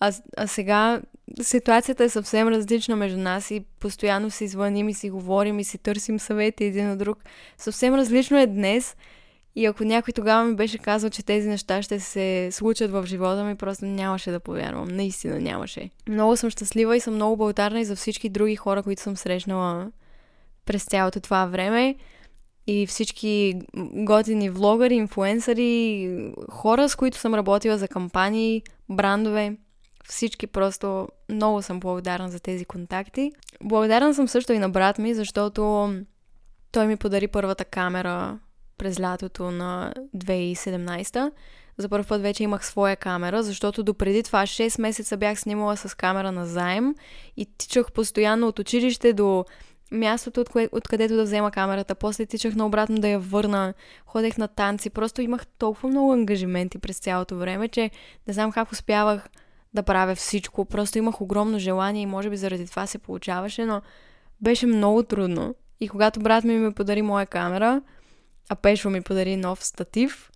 [0.00, 1.00] А, а сега
[1.42, 5.78] ситуацията е съвсем различна между нас и постоянно си звъним и си говорим и си
[5.78, 7.18] търсим съвети един от друг.
[7.58, 8.96] Съвсем различно е днес
[9.56, 13.44] и ако някой тогава ми беше казал, че тези неща ще се случат в живота
[13.44, 14.88] ми, просто нямаше да повярвам.
[14.88, 15.90] Наистина нямаше.
[16.08, 19.90] Много съм щастлива и съм много благодарна и за всички други хора, които съм срещнала
[20.66, 21.96] през цялото това време
[22.66, 23.54] и всички
[23.94, 26.10] готини влогъри, инфуенсъри,
[26.50, 29.56] хора, с които съм работила за кампании, брандове.
[30.08, 33.32] Всички просто много съм благодарна за тези контакти.
[33.62, 35.92] Благодарна съм също и на брат ми, защото
[36.72, 38.38] той ми подари първата камера
[38.78, 41.30] през лятото на 2017.
[41.78, 45.96] За първ път вече имах своя камера, защото допреди това 6 месеца бях снимала с
[45.96, 46.94] камера на заем
[47.36, 49.44] и тичах постоянно от училище до
[49.94, 51.94] мястото, от кое, откъдето да взема камерата.
[51.94, 53.74] После тичах наобратно да я върна.
[54.06, 54.90] Ходех на танци.
[54.90, 57.90] Просто имах толкова много ангажименти през цялото време, че
[58.26, 59.28] не знам как успявах
[59.74, 60.64] да правя всичко.
[60.64, 63.82] Просто имах огромно желание и може би заради това се получаваше, но
[64.40, 65.54] беше много трудно.
[65.80, 67.82] И когато брат ми ми подари моя камера,
[68.48, 70.30] а Пешо ми подари нов статив,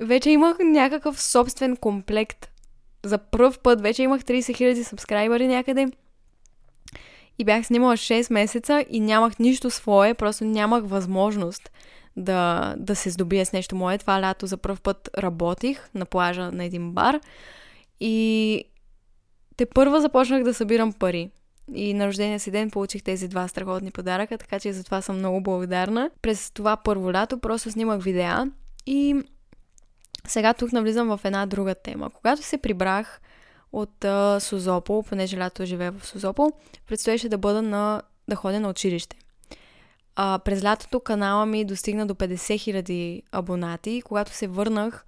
[0.00, 2.50] вече имах някакъв собствен комплект.
[3.04, 5.88] За първ път вече имах 30 000 сабскрайбъри някъде–
[7.38, 11.70] и бях снимала 6 месеца и нямах нищо свое, просто нямах възможност
[12.16, 13.98] да, да се здобия с нещо мое.
[13.98, 17.20] Това лято за първ път работих на плажа на един бар
[18.00, 18.64] и
[19.56, 21.30] те първа започнах да събирам пари.
[21.74, 25.18] И на рождения си ден получих тези два страхотни подаръка, така че за това съм
[25.18, 26.10] много благодарна.
[26.22, 28.46] През това първо лято просто снимах видеа
[28.86, 29.16] и
[30.26, 32.10] сега тук навлизам в една друга тема.
[32.10, 33.20] Когато се прибрах
[33.74, 36.52] от а, Созопол, понеже лято живея в Созопол,
[36.86, 39.16] предстоеше да бъда на, да ходя на училище.
[40.16, 44.02] А, през лятото канала ми достигна до 50 000 абонати.
[44.04, 45.04] Когато се върнах,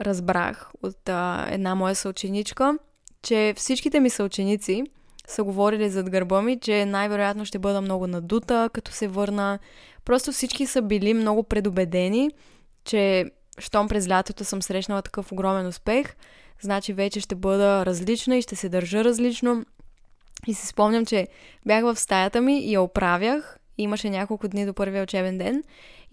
[0.00, 2.78] разбрах от а, една моя съученичка,
[3.22, 4.82] че всичките ми съученици
[5.26, 9.58] са говорили зад гърба ми, че най-вероятно ще бъда много надута, като се върна.
[10.04, 12.30] Просто всички са били много предубедени,
[12.84, 13.24] че
[13.58, 16.16] щом през лятото съм срещнала такъв огромен успех–
[16.60, 19.64] значи вече ще бъда различна и ще се държа различно.
[20.46, 21.28] И си спомням, че
[21.66, 23.58] бях в стаята ми и я оправях.
[23.78, 25.62] Имаше няколко дни до първия учебен ден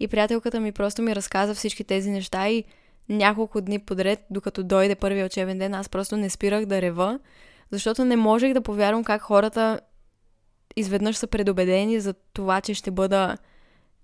[0.00, 2.64] и приятелката ми просто ми разказа всички тези неща и
[3.08, 7.18] няколко дни подред, докато дойде първия учебен ден, аз просто не спирах да рева,
[7.70, 9.80] защото не можех да повярвам как хората
[10.76, 13.36] изведнъж са предубедени за това, че ще бъда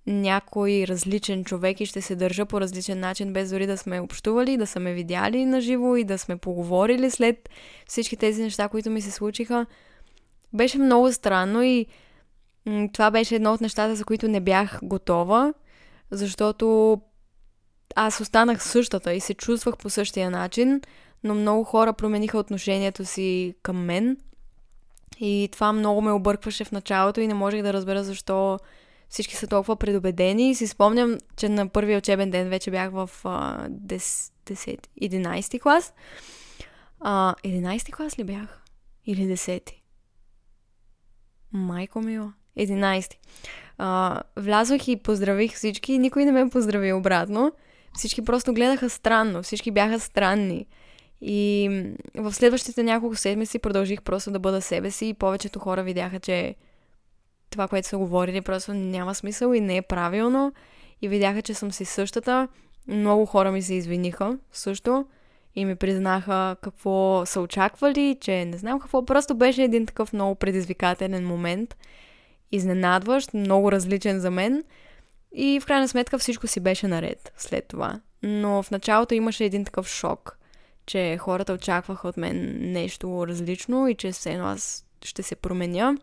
[0.06, 4.56] някой различен човек и ще се държа по различен начин, без дори да сме общували,
[4.56, 7.48] да са ме видяли на живо и да сме поговорили след
[7.88, 9.66] всички тези неща, които ми се случиха.
[10.52, 11.86] Беше много странно и
[12.92, 15.54] това беше едно от нещата, за които не бях готова,
[16.10, 17.00] защото
[17.96, 20.80] аз останах същата и се чувствах по същия начин,
[21.24, 24.16] но много хора промениха отношението си към мен
[25.20, 28.58] и това много ме объркваше в началото и не можех да разбера защо
[29.14, 30.50] всички са толкова предубедени.
[30.50, 35.60] И си спомням, че на първия учебен ден вече бях в а, 10, 10, 11
[35.60, 35.94] клас.
[37.00, 38.62] А, 11 клас ли бях?
[39.06, 39.72] Или 10?
[41.52, 42.32] Майко мила.
[42.58, 43.14] 11.
[43.78, 47.52] А, влязох и поздравих всички и никой не ме поздрави обратно.
[47.96, 50.66] Всички просто гледаха странно, всички бяха странни.
[51.20, 51.70] И
[52.14, 56.54] в следващите няколко седмици продължих просто да бъда себе си и повечето хора видяха, че
[57.54, 60.52] това, което са говорили, просто няма смисъл и не е правилно.
[61.02, 62.48] И видяха, че съм си същата.
[62.88, 65.06] Много хора ми се извиниха също
[65.54, 69.04] и ми признаха какво са очаквали, че не знам какво.
[69.06, 71.76] Просто беше един такъв много предизвикателен момент.
[72.52, 74.64] Изненадващ, много различен за мен.
[75.32, 78.00] И в крайна сметка всичко си беше наред след това.
[78.22, 80.38] Но в началото имаше един такъв шок,
[80.86, 85.94] че хората очакваха от мен нещо различно и че все едно аз ще се променя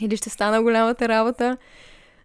[0.00, 1.56] или ще стана голямата работа.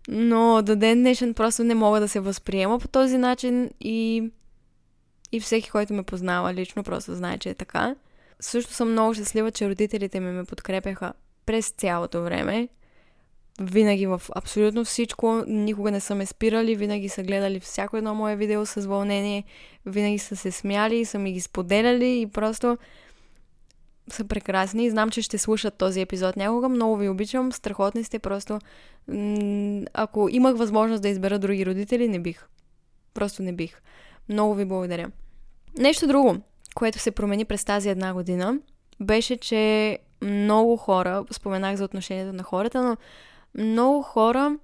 [0.07, 4.31] Но до ден днешен просто не мога да се възприема по този начин и,
[5.31, 7.95] и всеки, който ме познава лично, просто знае, че е така.
[8.39, 11.13] Също съм много щастлива, че родителите ми ме подкрепяха
[11.45, 12.67] през цялото време.
[13.62, 18.36] Винаги в абсолютно всичко, никога не са ме спирали, винаги са гледали всяко едно мое
[18.36, 19.43] видео с вълнение,
[19.86, 22.77] винаги са се смяли, са ми ги споделяли и просто
[24.09, 26.69] са прекрасни и знам, че ще слушат този епизод някога.
[26.69, 28.59] Много ви обичам, страхотни сте, просто
[29.93, 32.45] ако имах възможност да избера други родители, не бих.
[33.13, 33.81] Просто не бих.
[34.29, 35.11] Много ви благодаря.
[35.77, 36.37] Нещо друго,
[36.75, 38.57] което се промени през тази една година,
[38.99, 42.97] беше, че много хора, споменах за отношението на хората, но
[43.63, 44.57] много хора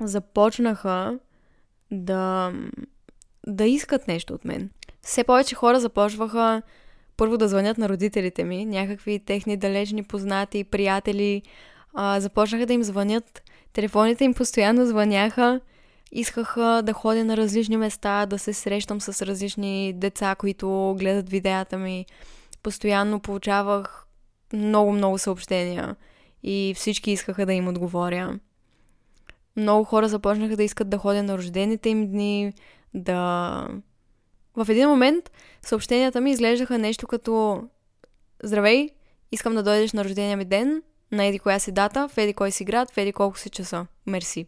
[0.00, 1.18] започнаха
[1.90, 2.52] да,
[3.46, 4.70] да искат нещо от мен.
[5.02, 6.62] Все повече хора започваха
[7.16, 11.42] първо да звънят на родителите ми, някакви техни далечни познати, приятели,
[11.94, 15.60] а, започнаха да им звънят, телефоните им постоянно звъняха,
[16.12, 21.78] искаха да ходя на различни места, да се срещам с различни деца, които гледат видеята
[21.78, 22.06] ми.
[22.62, 24.06] Постоянно получавах
[24.52, 25.96] много-много съобщения
[26.42, 28.38] и всички искаха да им отговоря.
[29.56, 32.52] Много хора започнаха да искат да ходя на рождените им дни,
[32.94, 33.68] да
[34.56, 35.30] в един момент
[35.68, 37.62] съобщенията ми изглеждаха нещо като
[38.42, 38.90] Здравей,
[39.32, 42.50] искам да дойдеш на рождения ми ден, на еди коя си дата, в еди кой
[42.50, 43.86] си град, в еди колко си часа.
[44.06, 44.46] Мерси.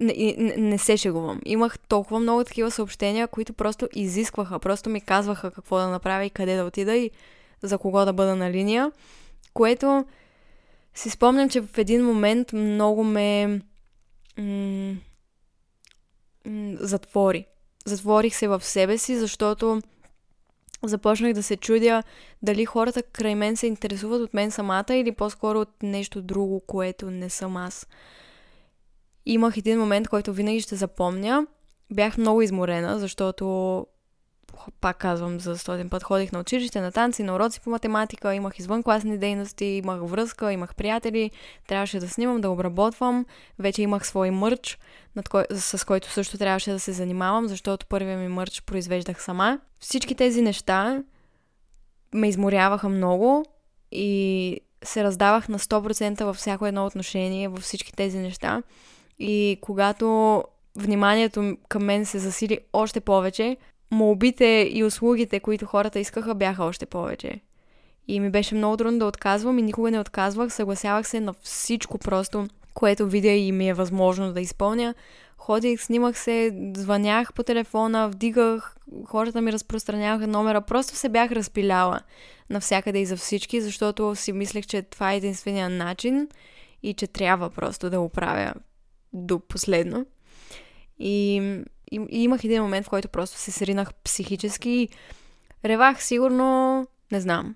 [0.00, 1.40] Не, не, не се шегувам.
[1.44, 6.30] Имах толкова много такива съобщения, които просто изискваха, просто ми казваха какво да направя и
[6.30, 7.10] къде да отида и
[7.62, 8.92] за кого да бъда на линия,
[9.54, 10.04] което
[10.94, 13.46] си спомням, че в един момент много ме
[14.38, 14.96] м-
[16.46, 17.46] м- затвори
[17.88, 19.80] затворих се в себе си, защото
[20.82, 22.02] започнах да се чудя
[22.42, 27.10] дали хората край мен се интересуват от мен самата или по-скоро от нещо друго, което
[27.10, 27.86] не съм аз.
[29.26, 31.46] Имах един момент, който винаги ще запомня.
[31.92, 33.86] Бях много изморена, защото
[34.80, 38.58] пак казвам за стотен път, ходих на училище, на танци, на уроци по математика, имах
[38.58, 41.30] извънкласни дейности, имах връзка, имах приятели,
[41.66, 43.26] трябваше да снимам, да обработвам,
[43.58, 44.78] вече имах свой мърч,
[45.16, 49.60] над кой, с който също трябваше да се занимавам, защото първия ми мърч произвеждах сама.
[49.80, 51.02] Всички тези неща
[52.14, 53.44] ме изморяваха много
[53.92, 58.62] и се раздавах на 100% във всяко едно отношение, във всички тези неща.
[59.18, 60.44] И когато
[60.76, 63.56] вниманието към мен се засили още повече,
[63.90, 67.40] молбите и услугите, които хората искаха, бяха още повече.
[68.08, 71.98] И ми беше много трудно да отказвам и никога не отказвах, съгласявах се на всичко
[71.98, 74.94] просто, което видя и ми е възможно да изпълня.
[75.36, 82.00] Ходих, снимах се, звънях по телефона, вдигах, хората ми разпространяваха номера, просто се бях разпиляла
[82.50, 86.28] навсякъде и за всички, защото си мислех, че това е единствения начин
[86.82, 88.54] и че трябва просто да го правя
[89.12, 90.06] до последно.
[90.98, 91.40] И
[91.92, 94.88] и, имах един момент, в който просто се сринах психически и
[95.64, 97.54] ревах сигурно, не знам,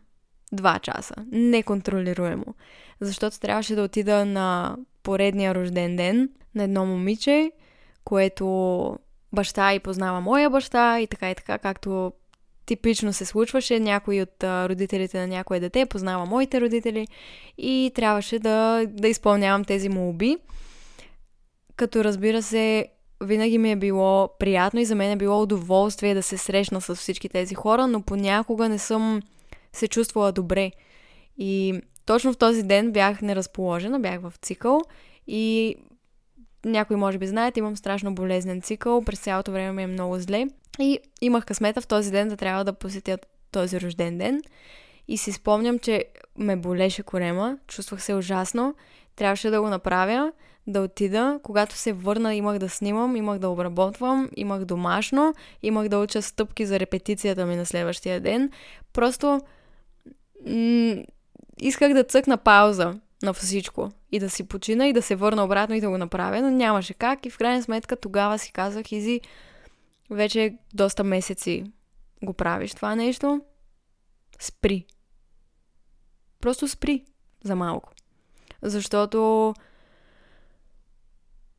[0.53, 1.15] два часа.
[1.33, 2.55] Неконтролируемо.
[3.01, 7.53] Защото трябваше да отида на поредния рожден ден на едно момиче,
[8.05, 8.99] което
[9.33, 12.13] баща и познава моя баща и така и така, както
[12.67, 13.81] типично се случваше.
[13.81, 17.07] Някой от родителите на някое дете познава моите родители
[17.59, 20.37] и трябваше да, да изпълнявам тези молби.
[21.77, 22.87] Като разбира се,
[23.23, 26.95] винаги ми е било приятно и за мен е било удоволствие да се срещна с
[26.95, 29.23] всички тези хора, но понякога не съм
[29.73, 30.73] се чувствала добре.
[31.39, 34.81] И точно в този ден бях неразположена, бях в цикъл
[35.27, 35.77] и
[36.65, 40.47] някой може би знаят, имам страшно болезнен цикъл, през цялото време ми е много зле
[40.79, 43.19] и имах късмета в този ден да трябва да посетя
[43.51, 44.43] този рожден ден
[45.09, 46.05] и си спомням, че
[46.39, 48.75] ме болеше корема, чувствах се ужасно,
[49.17, 50.33] трябваше да го направя,
[50.67, 51.41] да отида.
[51.43, 56.67] Когато се върна, имах да снимам, имах да обработвам, имах домашно, имах да уча стъпки
[56.67, 58.51] за репетицията ми на следващия ден.
[58.93, 59.41] Просто
[60.47, 61.03] м-
[61.61, 65.75] исках да цъкна пауза на всичко и да си почина и да се върна обратно
[65.75, 69.21] и да го направя, но нямаше как и в крайна сметка тогава си казах, Изи,
[70.11, 71.65] вече доста месеци
[72.23, 73.41] го правиш това нещо,
[74.39, 74.87] спри.
[76.41, 77.05] Просто спри
[77.45, 77.93] за малко.
[78.63, 79.55] Защото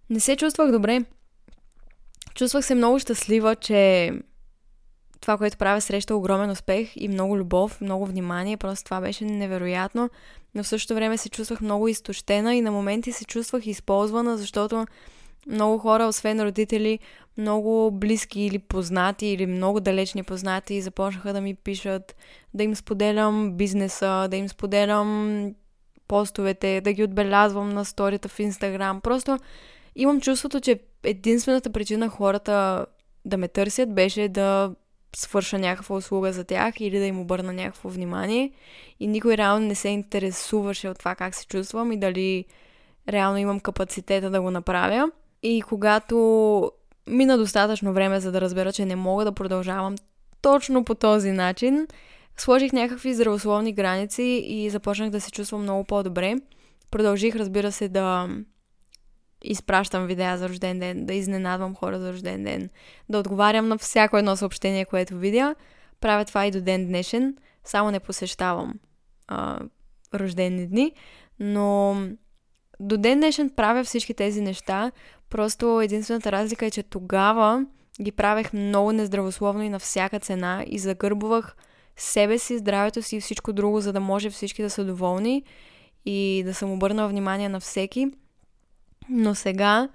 [0.10, 1.06] не се чувствах добре.
[2.36, 4.12] Чувствах се много щастлива, че
[5.22, 8.58] това, което правя, среща огромен успех и много любов, много внимание.
[8.58, 10.10] Просто това беше невероятно.
[10.56, 14.86] Но в същото време се чувствах много изтощена и на моменти се чувствах използвана, защото
[15.48, 17.00] много хора, освен родители,
[17.38, 22.16] много близки или познати, или много далечни познати, започнаха да ми пишат,
[22.54, 25.50] да им споделям бизнеса, да им споделям
[26.08, 29.02] постовете, да ги отбелязвам на сторията в Инстаграм.
[29.02, 29.40] Просто
[29.96, 32.86] имам чувството, че единствената причина хората
[33.26, 34.76] да ме търсят беше да
[35.16, 38.52] свърша някаква услуга за тях или да им обърна някакво внимание.
[39.00, 42.46] И никой реално не се интересуваше от това как се чувствам и дали
[43.10, 45.12] реално имам капацитета да го направя.
[45.44, 46.72] И когато
[47.08, 49.96] мина достатъчно време, за да разбера, че не мога да продължавам
[50.42, 51.88] точно по този начин,
[52.38, 56.36] сложих някакви здравословни граници и започнах да се чувствам много по-добре.
[56.92, 58.30] Продължих, разбира се, да
[59.44, 62.70] изпращам видеа за рожден ден, да изненадвам хора за рожден ден,
[63.10, 65.56] да отговарям на всяко едно съобщение, което видя.
[66.00, 68.74] Правя това и до ден днешен, само не посещавам
[69.28, 69.60] а,
[70.14, 70.92] рождени дни,
[71.40, 71.98] но
[72.80, 74.92] до ден днешен правя всички тези неща,
[75.30, 77.66] просто единствената разлика е, че тогава
[78.02, 81.56] ги правех много нездравословно и на всяка цена и загърбвах
[81.96, 85.44] себе си, здравето си и всичко друго, за да може всички да са доволни
[86.06, 88.08] и да съм обърнала внимание на всеки–
[89.10, 89.90] но сега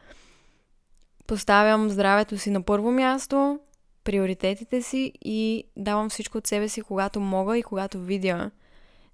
[1.26, 3.58] поставям здравето си на първо място,
[4.04, 8.50] приоритетите си и давам всичко от себе си, когато мога и когато видя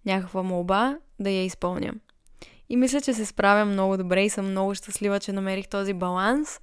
[0.06, 1.92] някаква молба, да я изпълня.
[2.68, 6.60] И мисля, че се справям много добре и съм много щастлива, че намерих този баланс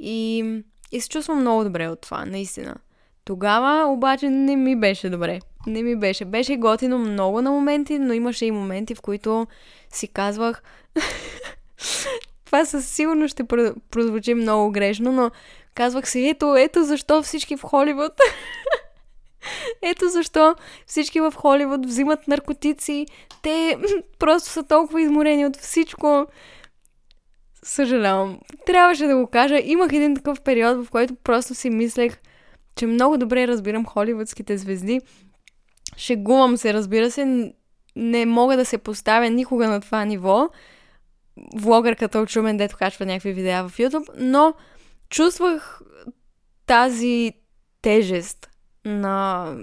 [0.00, 0.44] и,
[0.92, 2.76] и се чувствам много добре от това, наистина.
[3.24, 5.40] Тогава обаче не ми беше добре.
[5.66, 6.24] Не ми беше.
[6.24, 9.46] Беше готино много на моменти, но имаше и моменти, в които
[9.92, 10.62] си казвах
[12.52, 13.44] това със сигурно ще
[13.90, 15.30] прозвучи много грешно, но
[15.74, 18.12] казвах си, ето, ето защо всички в Холивуд
[19.82, 20.54] Ето защо
[20.86, 23.06] всички в Холивуд взимат наркотици.
[23.42, 23.78] Те
[24.18, 26.26] просто са толкова изморени от всичко.
[27.62, 28.38] Съжалявам.
[28.66, 29.60] Трябваше да го кажа.
[29.64, 32.18] Имах един такъв период, в който просто си мислех,
[32.76, 35.00] че много добре разбирам холивудските звезди.
[35.96, 37.52] Шегувам се, разбира се.
[37.96, 40.48] Не мога да се поставя никога на това ниво
[41.54, 44.54] влогърката от Шумен, дето качва някакви видеа в YouTube, но
[45.10, 45.80] чувствах
[46.66, 47.32] тази
[47.82, 48.50] тежест
[48.84, 49.54] на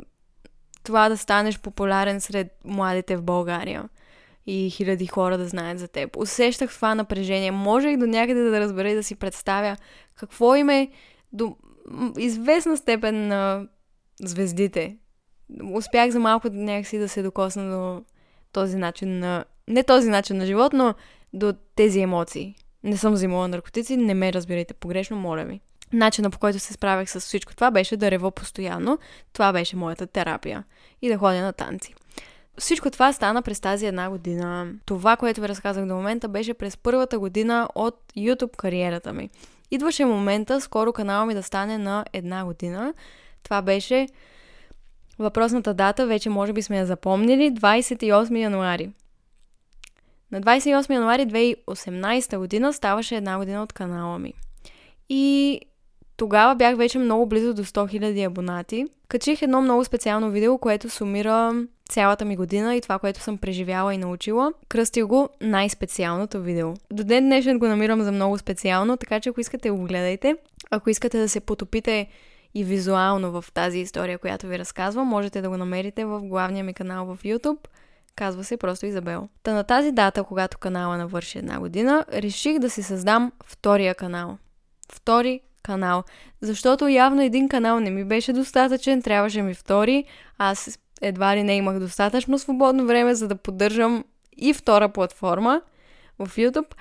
[0.84, 3.90] това да станеш популярен сред младите в България
[4.48, 6.18] и хиляди хора да знаят за теб.
[6.18, 7.52] Усещах това напрежение.
[7.52, 9.78] Можех до някъде да разбера и да си представя
[10.16, 10.92] какво им е
[11.34, 11.56] до
[12.18, 13.68] известна степен на
[14.22, 14.98] звездите.
[15.74, 18.04] Успях за малко някакси да се докосна до
[18.52, 19.46] този начин на...
[19.68, 20.94] Не този начин на живот, но
[21.34, 22.56] до тези емоции.
[22.84, 25.62] Не съм взимала наркотици, не ме разбирайте погрешно, моля ви.
[25.94, 29.00] Начина по който се справях с всичко това беше да рева постоянно.
[29.34, 30.64] Това беше моята терапия.
[31.02, 31.94] И да ходя на танци.
[32.58, 34.72] Всичко това стана през тази една година.
[34.86, 39.30] Това, което ви разказах до момента, беше през първата година от YouTube кариерата ми.
[39.72, 42.94] Идваше момента, скоро канала ми да стане на една година.
[43.44, 44.08] Това беше
[45.20, 48.90] въпросната дата, вече може би сме я запомнили, 28 януари.
[50.32, 54.34] На 28 януари 2018 година ставаше една година от канала ми.
[55.10, 55.60] И
[56.18, 58.86] тогава бях вече много близо до 100 000 абонати.
[59.08, 63.94] Качих едно много специално видео, което сумира цялата ми година и това, което съм преживяла
[63.94, 64.54] и научила.
[64.70, 66.74] Кръстих го най-специалното видео.
[66.92, 70.36] До ден днешен го намирам за много специално, така че ако искате го гледайте.
[70.72, 72.08] Ако искате да се потопите
[72.56, 76.74] и визуално в тази история, която ви разказвам, можете да го намерите в главния ми
[76.74, 77.58] канал в YouTube.
[78.20, 79.28] Казва се просто Изабел.
[79.44, 84.38] Та на тази дата, когато канала навърши една година, реших да си създам втория канал.
[84.92, 86.04] Втори канал.
[86.42, 90.04] Защото явно един канал не ми беше достатъчен, трябваше ми втори.
[90.38, 94.04] Аз едва ли не имах достатъчно свободно време, за да поддържам
[94.38, 95.62] и втора платформа
[96.20, 96.74] в YouTube.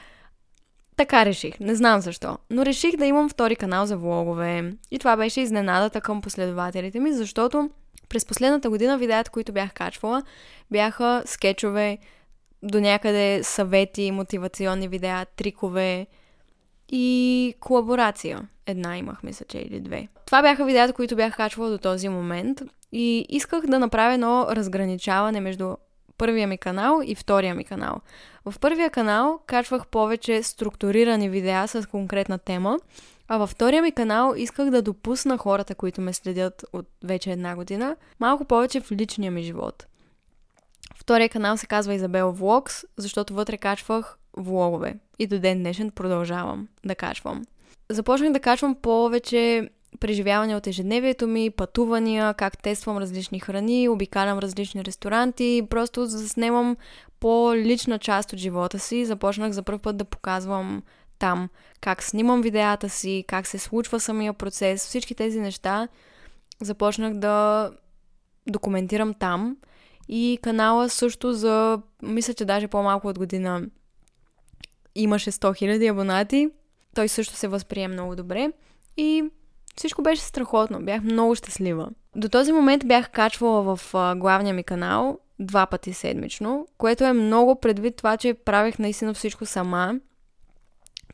[0.97, 1.61] Така реших.
[1.61, 2.39] Не знам защо.
[2.51, 4.72] Но реших да имам втори канал за влогове.
[4.91, 7.70] И това беше изненадата към последователите ми, защото
[8.09, 10.22] през последната година видеята, които бях качвала,
[10.70, 11.98] бяха скетчове,
[12.62, 16.06] до някъде съвети, мотивационни видеа, трикове
[16.88, 18.48] и колаборация.
[18.66, 20.09] Една имах, мисля, че или две.
[20.26, 25.40] Това бяха видеята, които бях качвала до този момент и исках да направя едно разграничаване
[25.40, 25.76] между
[26.18, 28.00] първия ми канал и втория ми канал.
[28.44, 32.78] В първия канал качвах повече структурирани видеа с конкретна тема,
[33.29, 37.57] а във втория ми канал исках да допусна хората, които ме следят от вече една
[37.57, 39.87] година, малко повече в личния ми живот.
[40.97, 44.95] Втория канал се казва Изабел Влогс, защото вътре качвах влогове.
[45.18, 47.45] И до ден днешен продължавам да качвам.
[47.91, 49.68] Започнах да качвам повече
[50.01, 56.76] преживявания от ежедневието ми, пътувания, как тествам различни храни, обикалям различни ресторанти, просто заснемам
[57.20, 59.05] по-лична част от живота си.
[59.05, 60.83] Започнах за първ път да показвам
[61.18, 61.48] там
[61.80, 65.88] как снимам видеята си, как се случва самия процес, всички тези неща
[66.60, 67.70] започнах да
[68.46, 69.56] документирам там.
[70.08, 73.62] И канала също за, мисля, че даже по-малко от година
[74.94, 76.50] имаше 100 000 абонати.
[76.94, 78.52] Той също се възприе много добре.
[78.96, 79.24] И
[79.76, 80.82] всичко беше страхотно.
[80.82, 81.90] Бях много щастлива.
[82.16, 87.60] До този момент бях качвала в главния ми канал два пъти седмично, което е много
[87.60, 89.94] предвид това, че правех наистина всичко сама.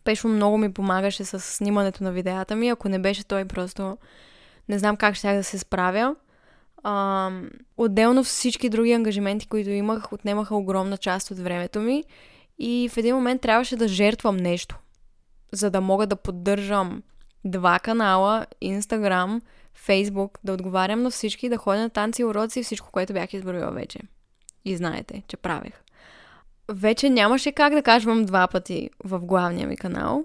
[0.04, 2.68] Пешо много ми помагаше с снимането на видеята ми.
[2.68, 3.96] Ако не беше той, просто
[4.68, 6.16] не знам как ще да се справя.
[6.82, 7.30] А,
[7.76, 12.04] отделно всички други ангажименти, които имах, отнемаха огромна част от времето ми.
[12.58, 14.78] И в един момент трябваше да жертвам нещо,
[15.52, 17.02] за да мога да поддържам
[17.44, 19.42] два канала, Инстаграм,
[19.74, 23.70] Фейсбук, да отговарям на всички, да ходя на танци, уроци и всичко, което бях изброила
[23.70, 24.00] вече.
[24.64, 25.83] И знаете, че правех.
[26.68, 30.24] Вече нямаше как да качвам два пъти в главния ми канал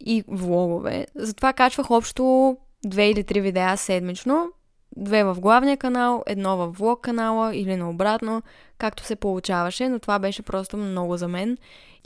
[0.00, 1.06] и влогове.
[1.14, 4.52] Затова качвах общо две или три видеа седмично.
[4.96, 8.42] Две в главния канал, едно в влог канала или наобратно,
[8.78, 11.58] както се получаваше, но това беше просто много за мен.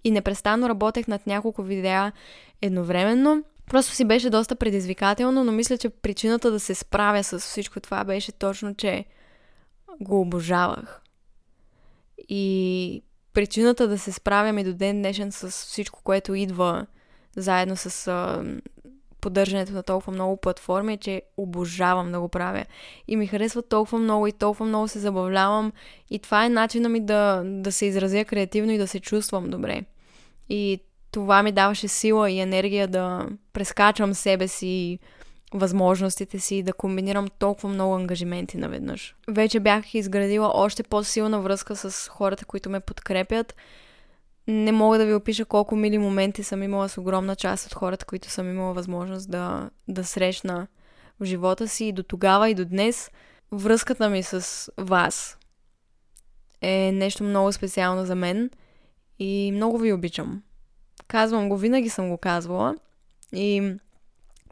[0.05, 2.13] И непрестанно работех над няколко видеа
[2.63, 7.81] едновременно Просто си беше доста предизвикателно, но мисля, че причината да се справя с всичко
[7.81, 9.05] това беше точно, че
[10.01, 11.03] го обожавах.
[12.29, 13.03] И
[13.35, 16.87] причината да се справям и до ден днешен с всичко, което идва
[17.37, 18.45] заедно с а,
[19.21, 22.65] поддържането на толкова много платформи, е, че обожавам да го правя.
[23.09, 25.73] И ми харесва толкова много и толкова много се забавлявам.
[26.11, 29.83] И това е начина ми да, да се изразя креативно и да се чувствам добре.
[30.49, 34.99] И това ми даваше сила и енергия да прескачам себе си,
[35.55, 39.15] възможностите си, да комбинирам толкова много ангажименти наведнъж.
[39.29, 43.55] Вече бях изградила още по-силна връзка с хората, които ме подкрепят.
[44.49, 48.05] Не мога да ви опиша колко мили моменти съм имала с огромна част от хората,
[48.05, 50.67] които съм имала възможност да, да срещна
[51.21, 53.11] в живота си и до тогава и до днес.
[53.53, 55.39] Връзката ми с вас
[56.61, 58.51] е нещо много специално за мен
[59.19, 60.43] и много ви обичам.
[61.09, 62.77] Казвам го, винаги съм го казвала.
[63.33, 63.75] И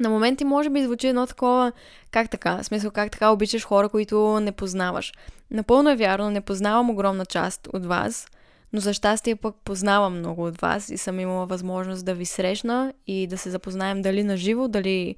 [0.01, 1.72] на моменти може би звучи едно такова,
[2.11, 5.12] как така, в смисъл как така обичаш хора, които не познаваш.
[5.51, 8.28] Напълно е вярно, не познавам огромна част от вас,
[8.72, 12.92] но за щастие пък познавам много от вас и съм имала възможност да ви срещна
[13.07, 15.16] и да се запознаем дали на живо, дали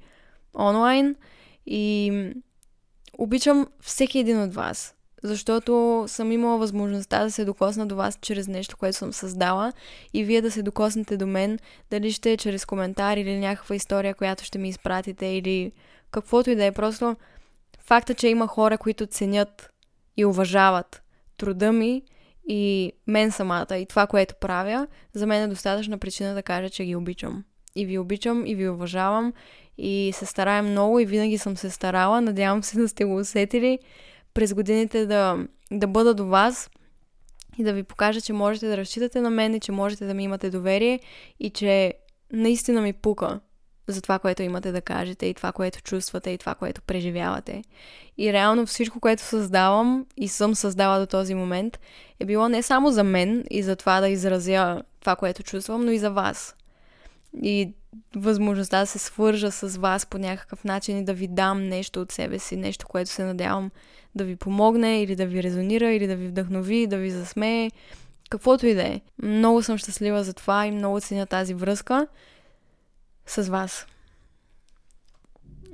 [0.59, 1.15] онлайн.
[1.65, 2.11] И
[3.17, 8.47] обичам всеки един от вас защото съм имала възможността да се докосна до вас чрез
[8.47, 9.73] нещо, което съм създала
[10.13, 11.59] и вие да се докоснете до мен,
[11.91, 15.71] дали ще е чрез коментар или някаква история, която ще ми изпратите или
[16.11, 16.71] каквото и да е.
[16.71, 17.15] Просто
[17.79, 19.69] факта, че има хора, които ценят
[20.17, 21.03] и уважават
[21.37, 22.03] труда ми
[22.47, 26.85] и мен самата и това, което правя, за мен е достатъчна причина да кажа, че
[26.85, 27.43] ги обичам.
[27.75, 29.33] И ви обичам, и ви уважавам,
[29.77, 32.21] и се старая много, и винаги съм се старала.
[32.21, 33.79] Надявам се да сте го усетили
[34.33, 35.37] през годините да,
[35.71, 36.69] да бъда до вас
[37.57, 40.23] и да ви покажа, че можете да разчитате на мен и че можете да ми
[40.23, 40.99] имате доверие
[41.39, 41.93] и че
[42.33, 43.39] наистина ми пука
[43.87, 47.63] за това, което имате да кажете и това, което чувствате и това, което преживявате.
[48.17, 51.79] И реално всичко, което създавам и съм създала до този момент,
[52.19, 55.91] е било не само за мен и за това да изразя това, което чувствам, но
[55.91, 56.55] и за вас.
[57.43, 57.73] И
[58.15, 62.11] възможността да се свържа с вас по някакъв начин и да ви дам нещо от
[62.11, 63.71] себе си, нещо, което се надявам
[64.15, 67.71] да ви помогне или да ви резонира, или да ви вдъхнови, да ви засмее,
[68.29, 69.01] каквото и да е.
[69.23, 72.07] Много съм щастлива за това и много ценя тази връзка
[73.25, 73.87] с вас.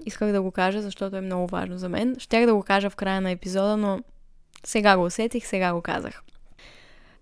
[0.06, 2.16] Исках да го кажа, защото е много важно за мен.
[2.20, 4.00] Щях да го кажа в края на епизода, но
[4.66, 6.22] сега го усетих, сега го казах.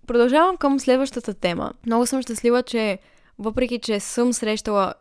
[0.06, 1.72] Продължавам към следващата тема.
[1.86, 2.98] Много съм щастлива, че
[3.38, 4.94] въпреки, че съм срещала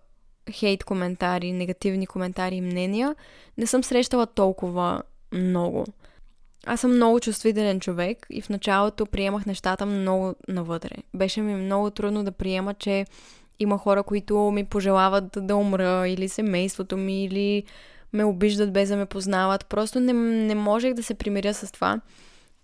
[0.51, 3.15] хейт коментари, негативни коментари и мнения,
[3.57, 5.85] не съм срещала толкова много.
[6.65, 10.95] Аз съм много чувствителен човек и в началото приемах нещата много навътре.
[11.13, 13.05] Беше ми много трудно да приема, че
[13.59, 17.63] има хора, които ми пожелават да умра или семейството ми, или
[18.13, 19.65] ме обиждат без да ме познават.
[19.65, 22.01] Просто не, не можех да се примиря с това,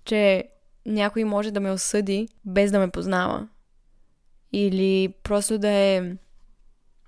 [0.05, 0.43] че
[0.85, 3.47] някой може да ме осъди без да ме познава.
[4.53, 6.13] Или просто да е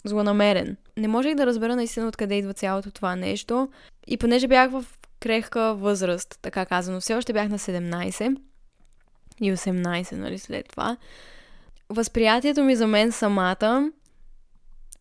[0.06, 0.78] злонамерен.
[0.98, 3.70] Не можех да разбера наистина откъде идва цялото това нещо.
[4.08, 4.86] И понеже бях в
[5.20, 8.38] крехка възраст, така казано, все още бях на 17
[9.42, 10.98] и 18, нали, след това.
[11.90, 13.92] Възприятието ми за мен самата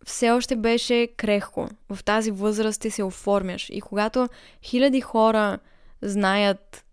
[0.05, 1.69] все още беше крехко.
[1.91, 3.69] В тази възраст ти се оформяш.
[3.71, 4.29] И когато
[4.63, 5.59] хиляди хора
[6.03, 6.85] знаят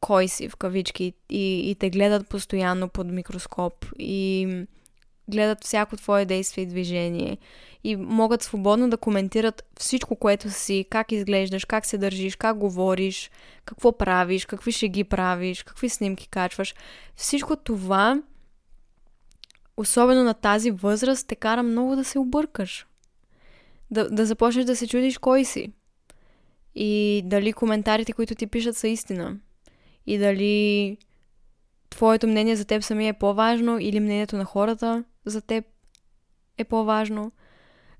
[0.00, 4.48] кой си в кавички и, и те гледат постоянно под микроскоп и
[5.28, 7.38] гледат всяко твое действие и движение
[7.84, 13.30] и могат свободно да коментират всичко, което си, как изглеждаш, как се държиш, как говориш,
[13.64, 16.74] какво правиш, какви ще ги правиш, какви снимки качваш.
[17.16, 18.22] Всичко това,
[19.76, 22.86] особено на тази възраст, те кара много да се объркаш.
[23.90, 25.72] Да, да започнеш да се чудиш кой си.
[26.74, 29.36] И дали коментарите, които ти пишат, са истина
[30.06, 30.96] и дали
[31.90, 35.64] твоето мнение за теб самия е по-важно или мнението на хората за теб
[36.58, 37.32] е по-важно.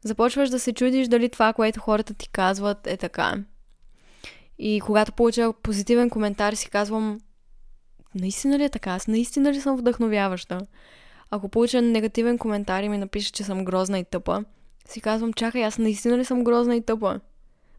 [0.02, 3.34] Започваш да се чудиш дали това, което хората ти казват е така.
[4.58, 7.20] И когато получа позитивен коментар, си казвам,
[8.14, 8.90] наистина ли е така?
[8.90, 10.60] Аз наистина ли съм вдъхновяваща?
[11.30, 14.44] Ако получа негативен коментар и ми напише, че съм грозна и тъпа,
[14.88, 17.20] си казвам, чакай, аз наистина ли съм грозна и тъпа?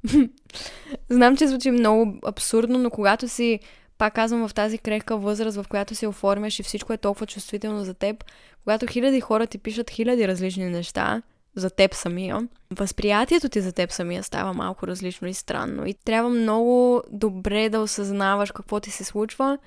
[1.10, 3.60] Знам, че звучи много абсурдно, но когато си
[4.02, 7.84] пак казвам, в тази крехка възраст, в която се оформяш и всичко е толкова чувствително
[7.84, 8.24] за теб,
[8.64, 11.22] когато хиляди хора ти пишат хиляди различни неща
[11.56, 15.88] за теб самия, възприятието ти за теб самия става малко различно и странно.
[15.88, 19.58] И трябва много добре да осъзнаваш какво ти се случва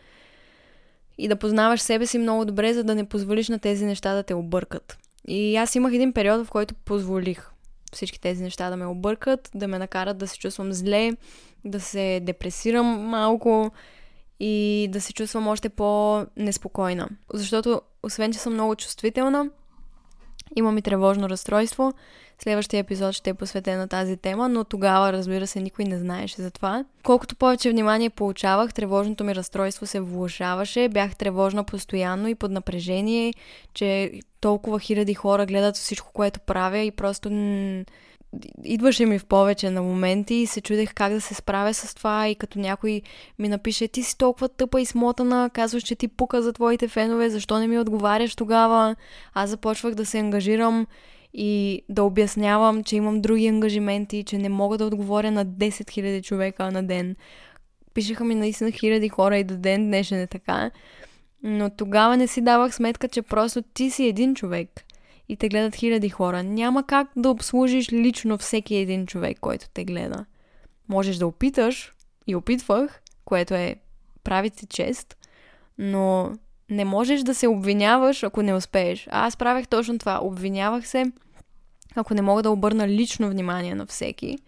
[1.19, 4.23] и да познаваш себе си много добре, за да не позволиш на тези неща да
[4.23, 4.99] те объркат.
[5.29, 7.51] И аз имах един период, в който позволих
[7.93, 11.13] всички тези неща да ме объркат, да ме накарат да се чувствам зле,
[11.65, 13.71] да се депресирам малко,
[14.47, 17.09] и да се чувствам още по-неспокойна.
[17.35, 19.51] Защото, освен че съм много чувствителна,
[20.57, 21.93] имам и тревожно разстройство.
[22.39, 26.43] Следващия епизод ще е посветен на тази тема, но тогава, разбира се, никой не знаеше
[26.43, 26.85] за това.
[27.03, 33.35] Колкото повече внимание получавах, тревожното ми разстройство се влушаваше, бях тревожна постоянно и под напрежение,
[33.75, 37.31] че толкова хиляди хора гледат всичко, което правя и просто
[38.65, 42.29] идваше ми в повече на моменти и се чудех как да се справя с това
[42.29, 43.03] и като някой
[43.39, 47.31] ми напише ти си толкова тъпа и смотана, казваш, че ти пука за твоите фенове,
[47.31, 48.97] защо не ми отговаряш тогава?
[49.35, 50.87] Аз започвах да се ангажирам
[51.35, 56.23] и да обяснявам, че имам други ангажименти, че не мога да отговоря на 10 000
[56.23, 57.17] човека на ден.
[57.95, 60.71] Пишеха ми наистина хиляди хора и до ден днешен е така.
[61.43, 64.84] Но тогава не си давах сметка, че просто ти си един човек–
[65.29, 66.43] и те гледат хиляди хора.
[66.43, 70.25] Няма как да обслужиш лично всеки един човек, който те гледа.
[70.89, 71.93] Можеш да опиташ
[72.27, 73.77] и опитвах, което е
[74.25, 75.17] прави ти чест,
[75.79, 76.33] но
[76.71, 79.09] не можеш да се обвиняваш, ако не успееш.
[79.11, 80.21] А аз правех точно това.
[80.23, 81.05] Обвинявах се,
[81.95, 84.39] ако не мога да обърна лично внимание на всеки.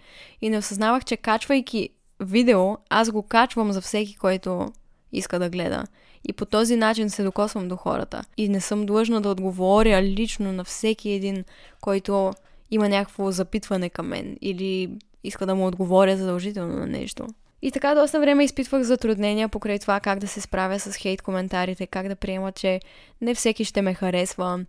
[0.41, 1.89] И не осъзнавах, че качвайки
[2.21, 4.73] видео, аз го качвам за всеки, който
[5.13, 5.85] иска да гледа.
[6.29, 8.25] И по този начин се докосвам до хората.
[8.37, 11.45] И не съм длъжна да отговоря лично на всеки един,
[11.81, 12.33] който
[12.71, 17.27] има някакво запитване към мен или иска да му отговоря задължително на нещо.
[17.63, 21.87] И така доста време изпитвах затруднения покрай това как да се справя с хейт коментарите,
[21.87, 22.81] как да приема, че
[23.21, 24.65] не всеки ще ме харесва.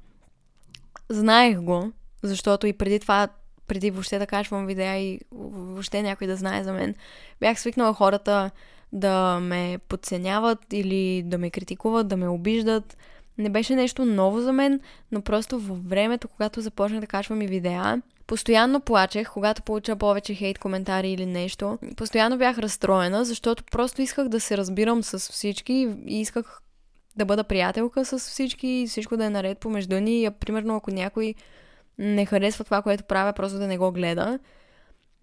[1.10, 1.92] Знаех го,
[2.24, 3.28] защото и преди това,
[3.68, 6.96] преди въобще да качвам видеа и въобще някой да знае за мен,
[7.40, 8.52] бях свикнала хората
[8.94, 12.98] да ме подценяват или да ме критикуват, да ме обиждат.
[13.38, 14.80] Не беше нещо ново за мен,
[15.12, 20.34] но просто във времето, когато започнах да качвам и видеа, постоянно плачех, когато получа повече
[20.34, 21.80] хейт коментари или нещо.
[21.96, 26.62] Постоянно бях разстроена, защото просто исках да се разбирам с всички и исках
[27.16, 30.30] да бъда приятелка с всички и всичко да е наред помежду ни.
[30.40, 31.36] Примерно, ако някой
[31.98, 34.40] не харесва това, което правя, просто да не го гледа.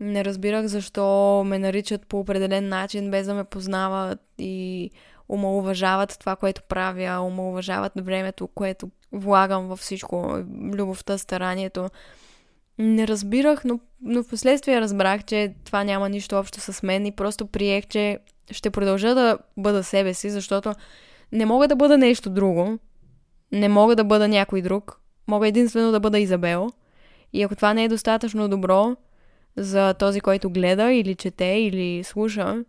[0.00, 4.90] Не разбирах защо ме наричат по определен начин, без да ме познават и
[5.28, 10.38] омалуважават това, което правя, омалуважават времето, което влагам във всичко,
[10.74, 11.88] любовта, старанието.
[12.78, 17.12] Не разбирах, но, но в последствие разбрах, че това няма нищо общо с мен и
[17.12, 18.18] просто приех, че
[18.50, 20.74] ще продължа да бъда себе си, защото
[21.32, 22.78] не мога да бъда нещо друго.
[23.52, 25.00] Не мога да бъда някой друг.
[25.26, 26.70] Мога единствено да бъда Изабел.
[27.32, 28.96] И ако това не е достатъчно добро
[29.56, 32.64] за този, който гледа или чете или слуша,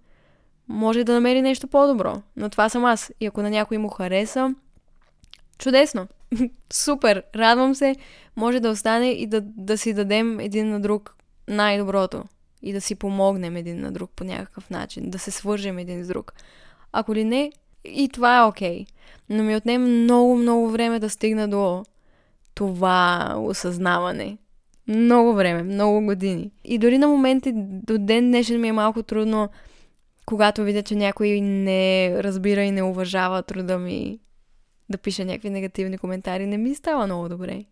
[0.67, 2.21] може да намери нещо по-добро.
[2.35, 3.11] Но това съм аз.
[3.19, 4.55] И ако на някой му хареса,
[5.57, 6.07] чудесно.
[6.73, 7.23] Супер.
[7.35, 7.95] Радвам се.
[8.35, 11.15] Може да остане и да, да си дадем един на друг
[11.47, 12.23] най-доброто.
[12.61, 15.09] И да си помогнем един на друг по някакъв начин.
[15.09, 16.33] Да се свържем един с друг.
[16.91, 17.51] Ако ли не,
[17.85, 18.79] и това е окей.
[18.79, 18.87] Okay.
[19.29, 21.85] Но ми отне много, много време да стигна до
[22.55, 24.37] това осъзнаване.
[24.87, 26.51] Много време, много години.
[26.63, 29.49] И дори на моменти до ден днешен ми е малко трудно,
[30.25, 34.19] когато видя, че някой не разбира и не уважава труда ми
[34.89, 36.45] да пише някакви негативни коментари.
[36.45, 37.65] Не ми става много добре.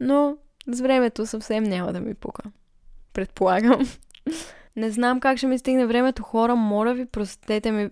[0.00, 0.36] Но
[0.66, 2.42] с времето съвсем няма да ми пука.
[3.12, 3.86] Предполагам.
[4.76, 6.56] Не знам как ще ми стигне времето, хора.
[6.56, 7.90] Моля ви, простете ми.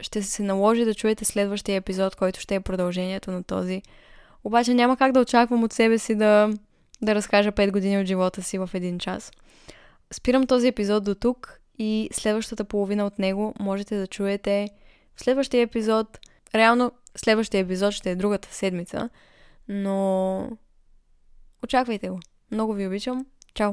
[0.00, 3.82] Ще се наложи да чуете следващия епизод, който ще е продължението на този.
[4.44, 6.50] Обаче няма как да очаквам от себе си да,
[7.02, 9.32] да разкажа 5 години от живота си в един час.
[10.12, 14.68] Спирам този епизод до тук и следващата половина от него можете да чуете
[15.16, 16.18] в следващия епизод.
[16.54, 19.10] Реално следващия епизод ще е другата седмица,
[19.68, 20.48] но
[21.64, 22.20] очаквайте го.
[22.50, 23.26] Много ви обичам.
[23.54, 23.72] Чао!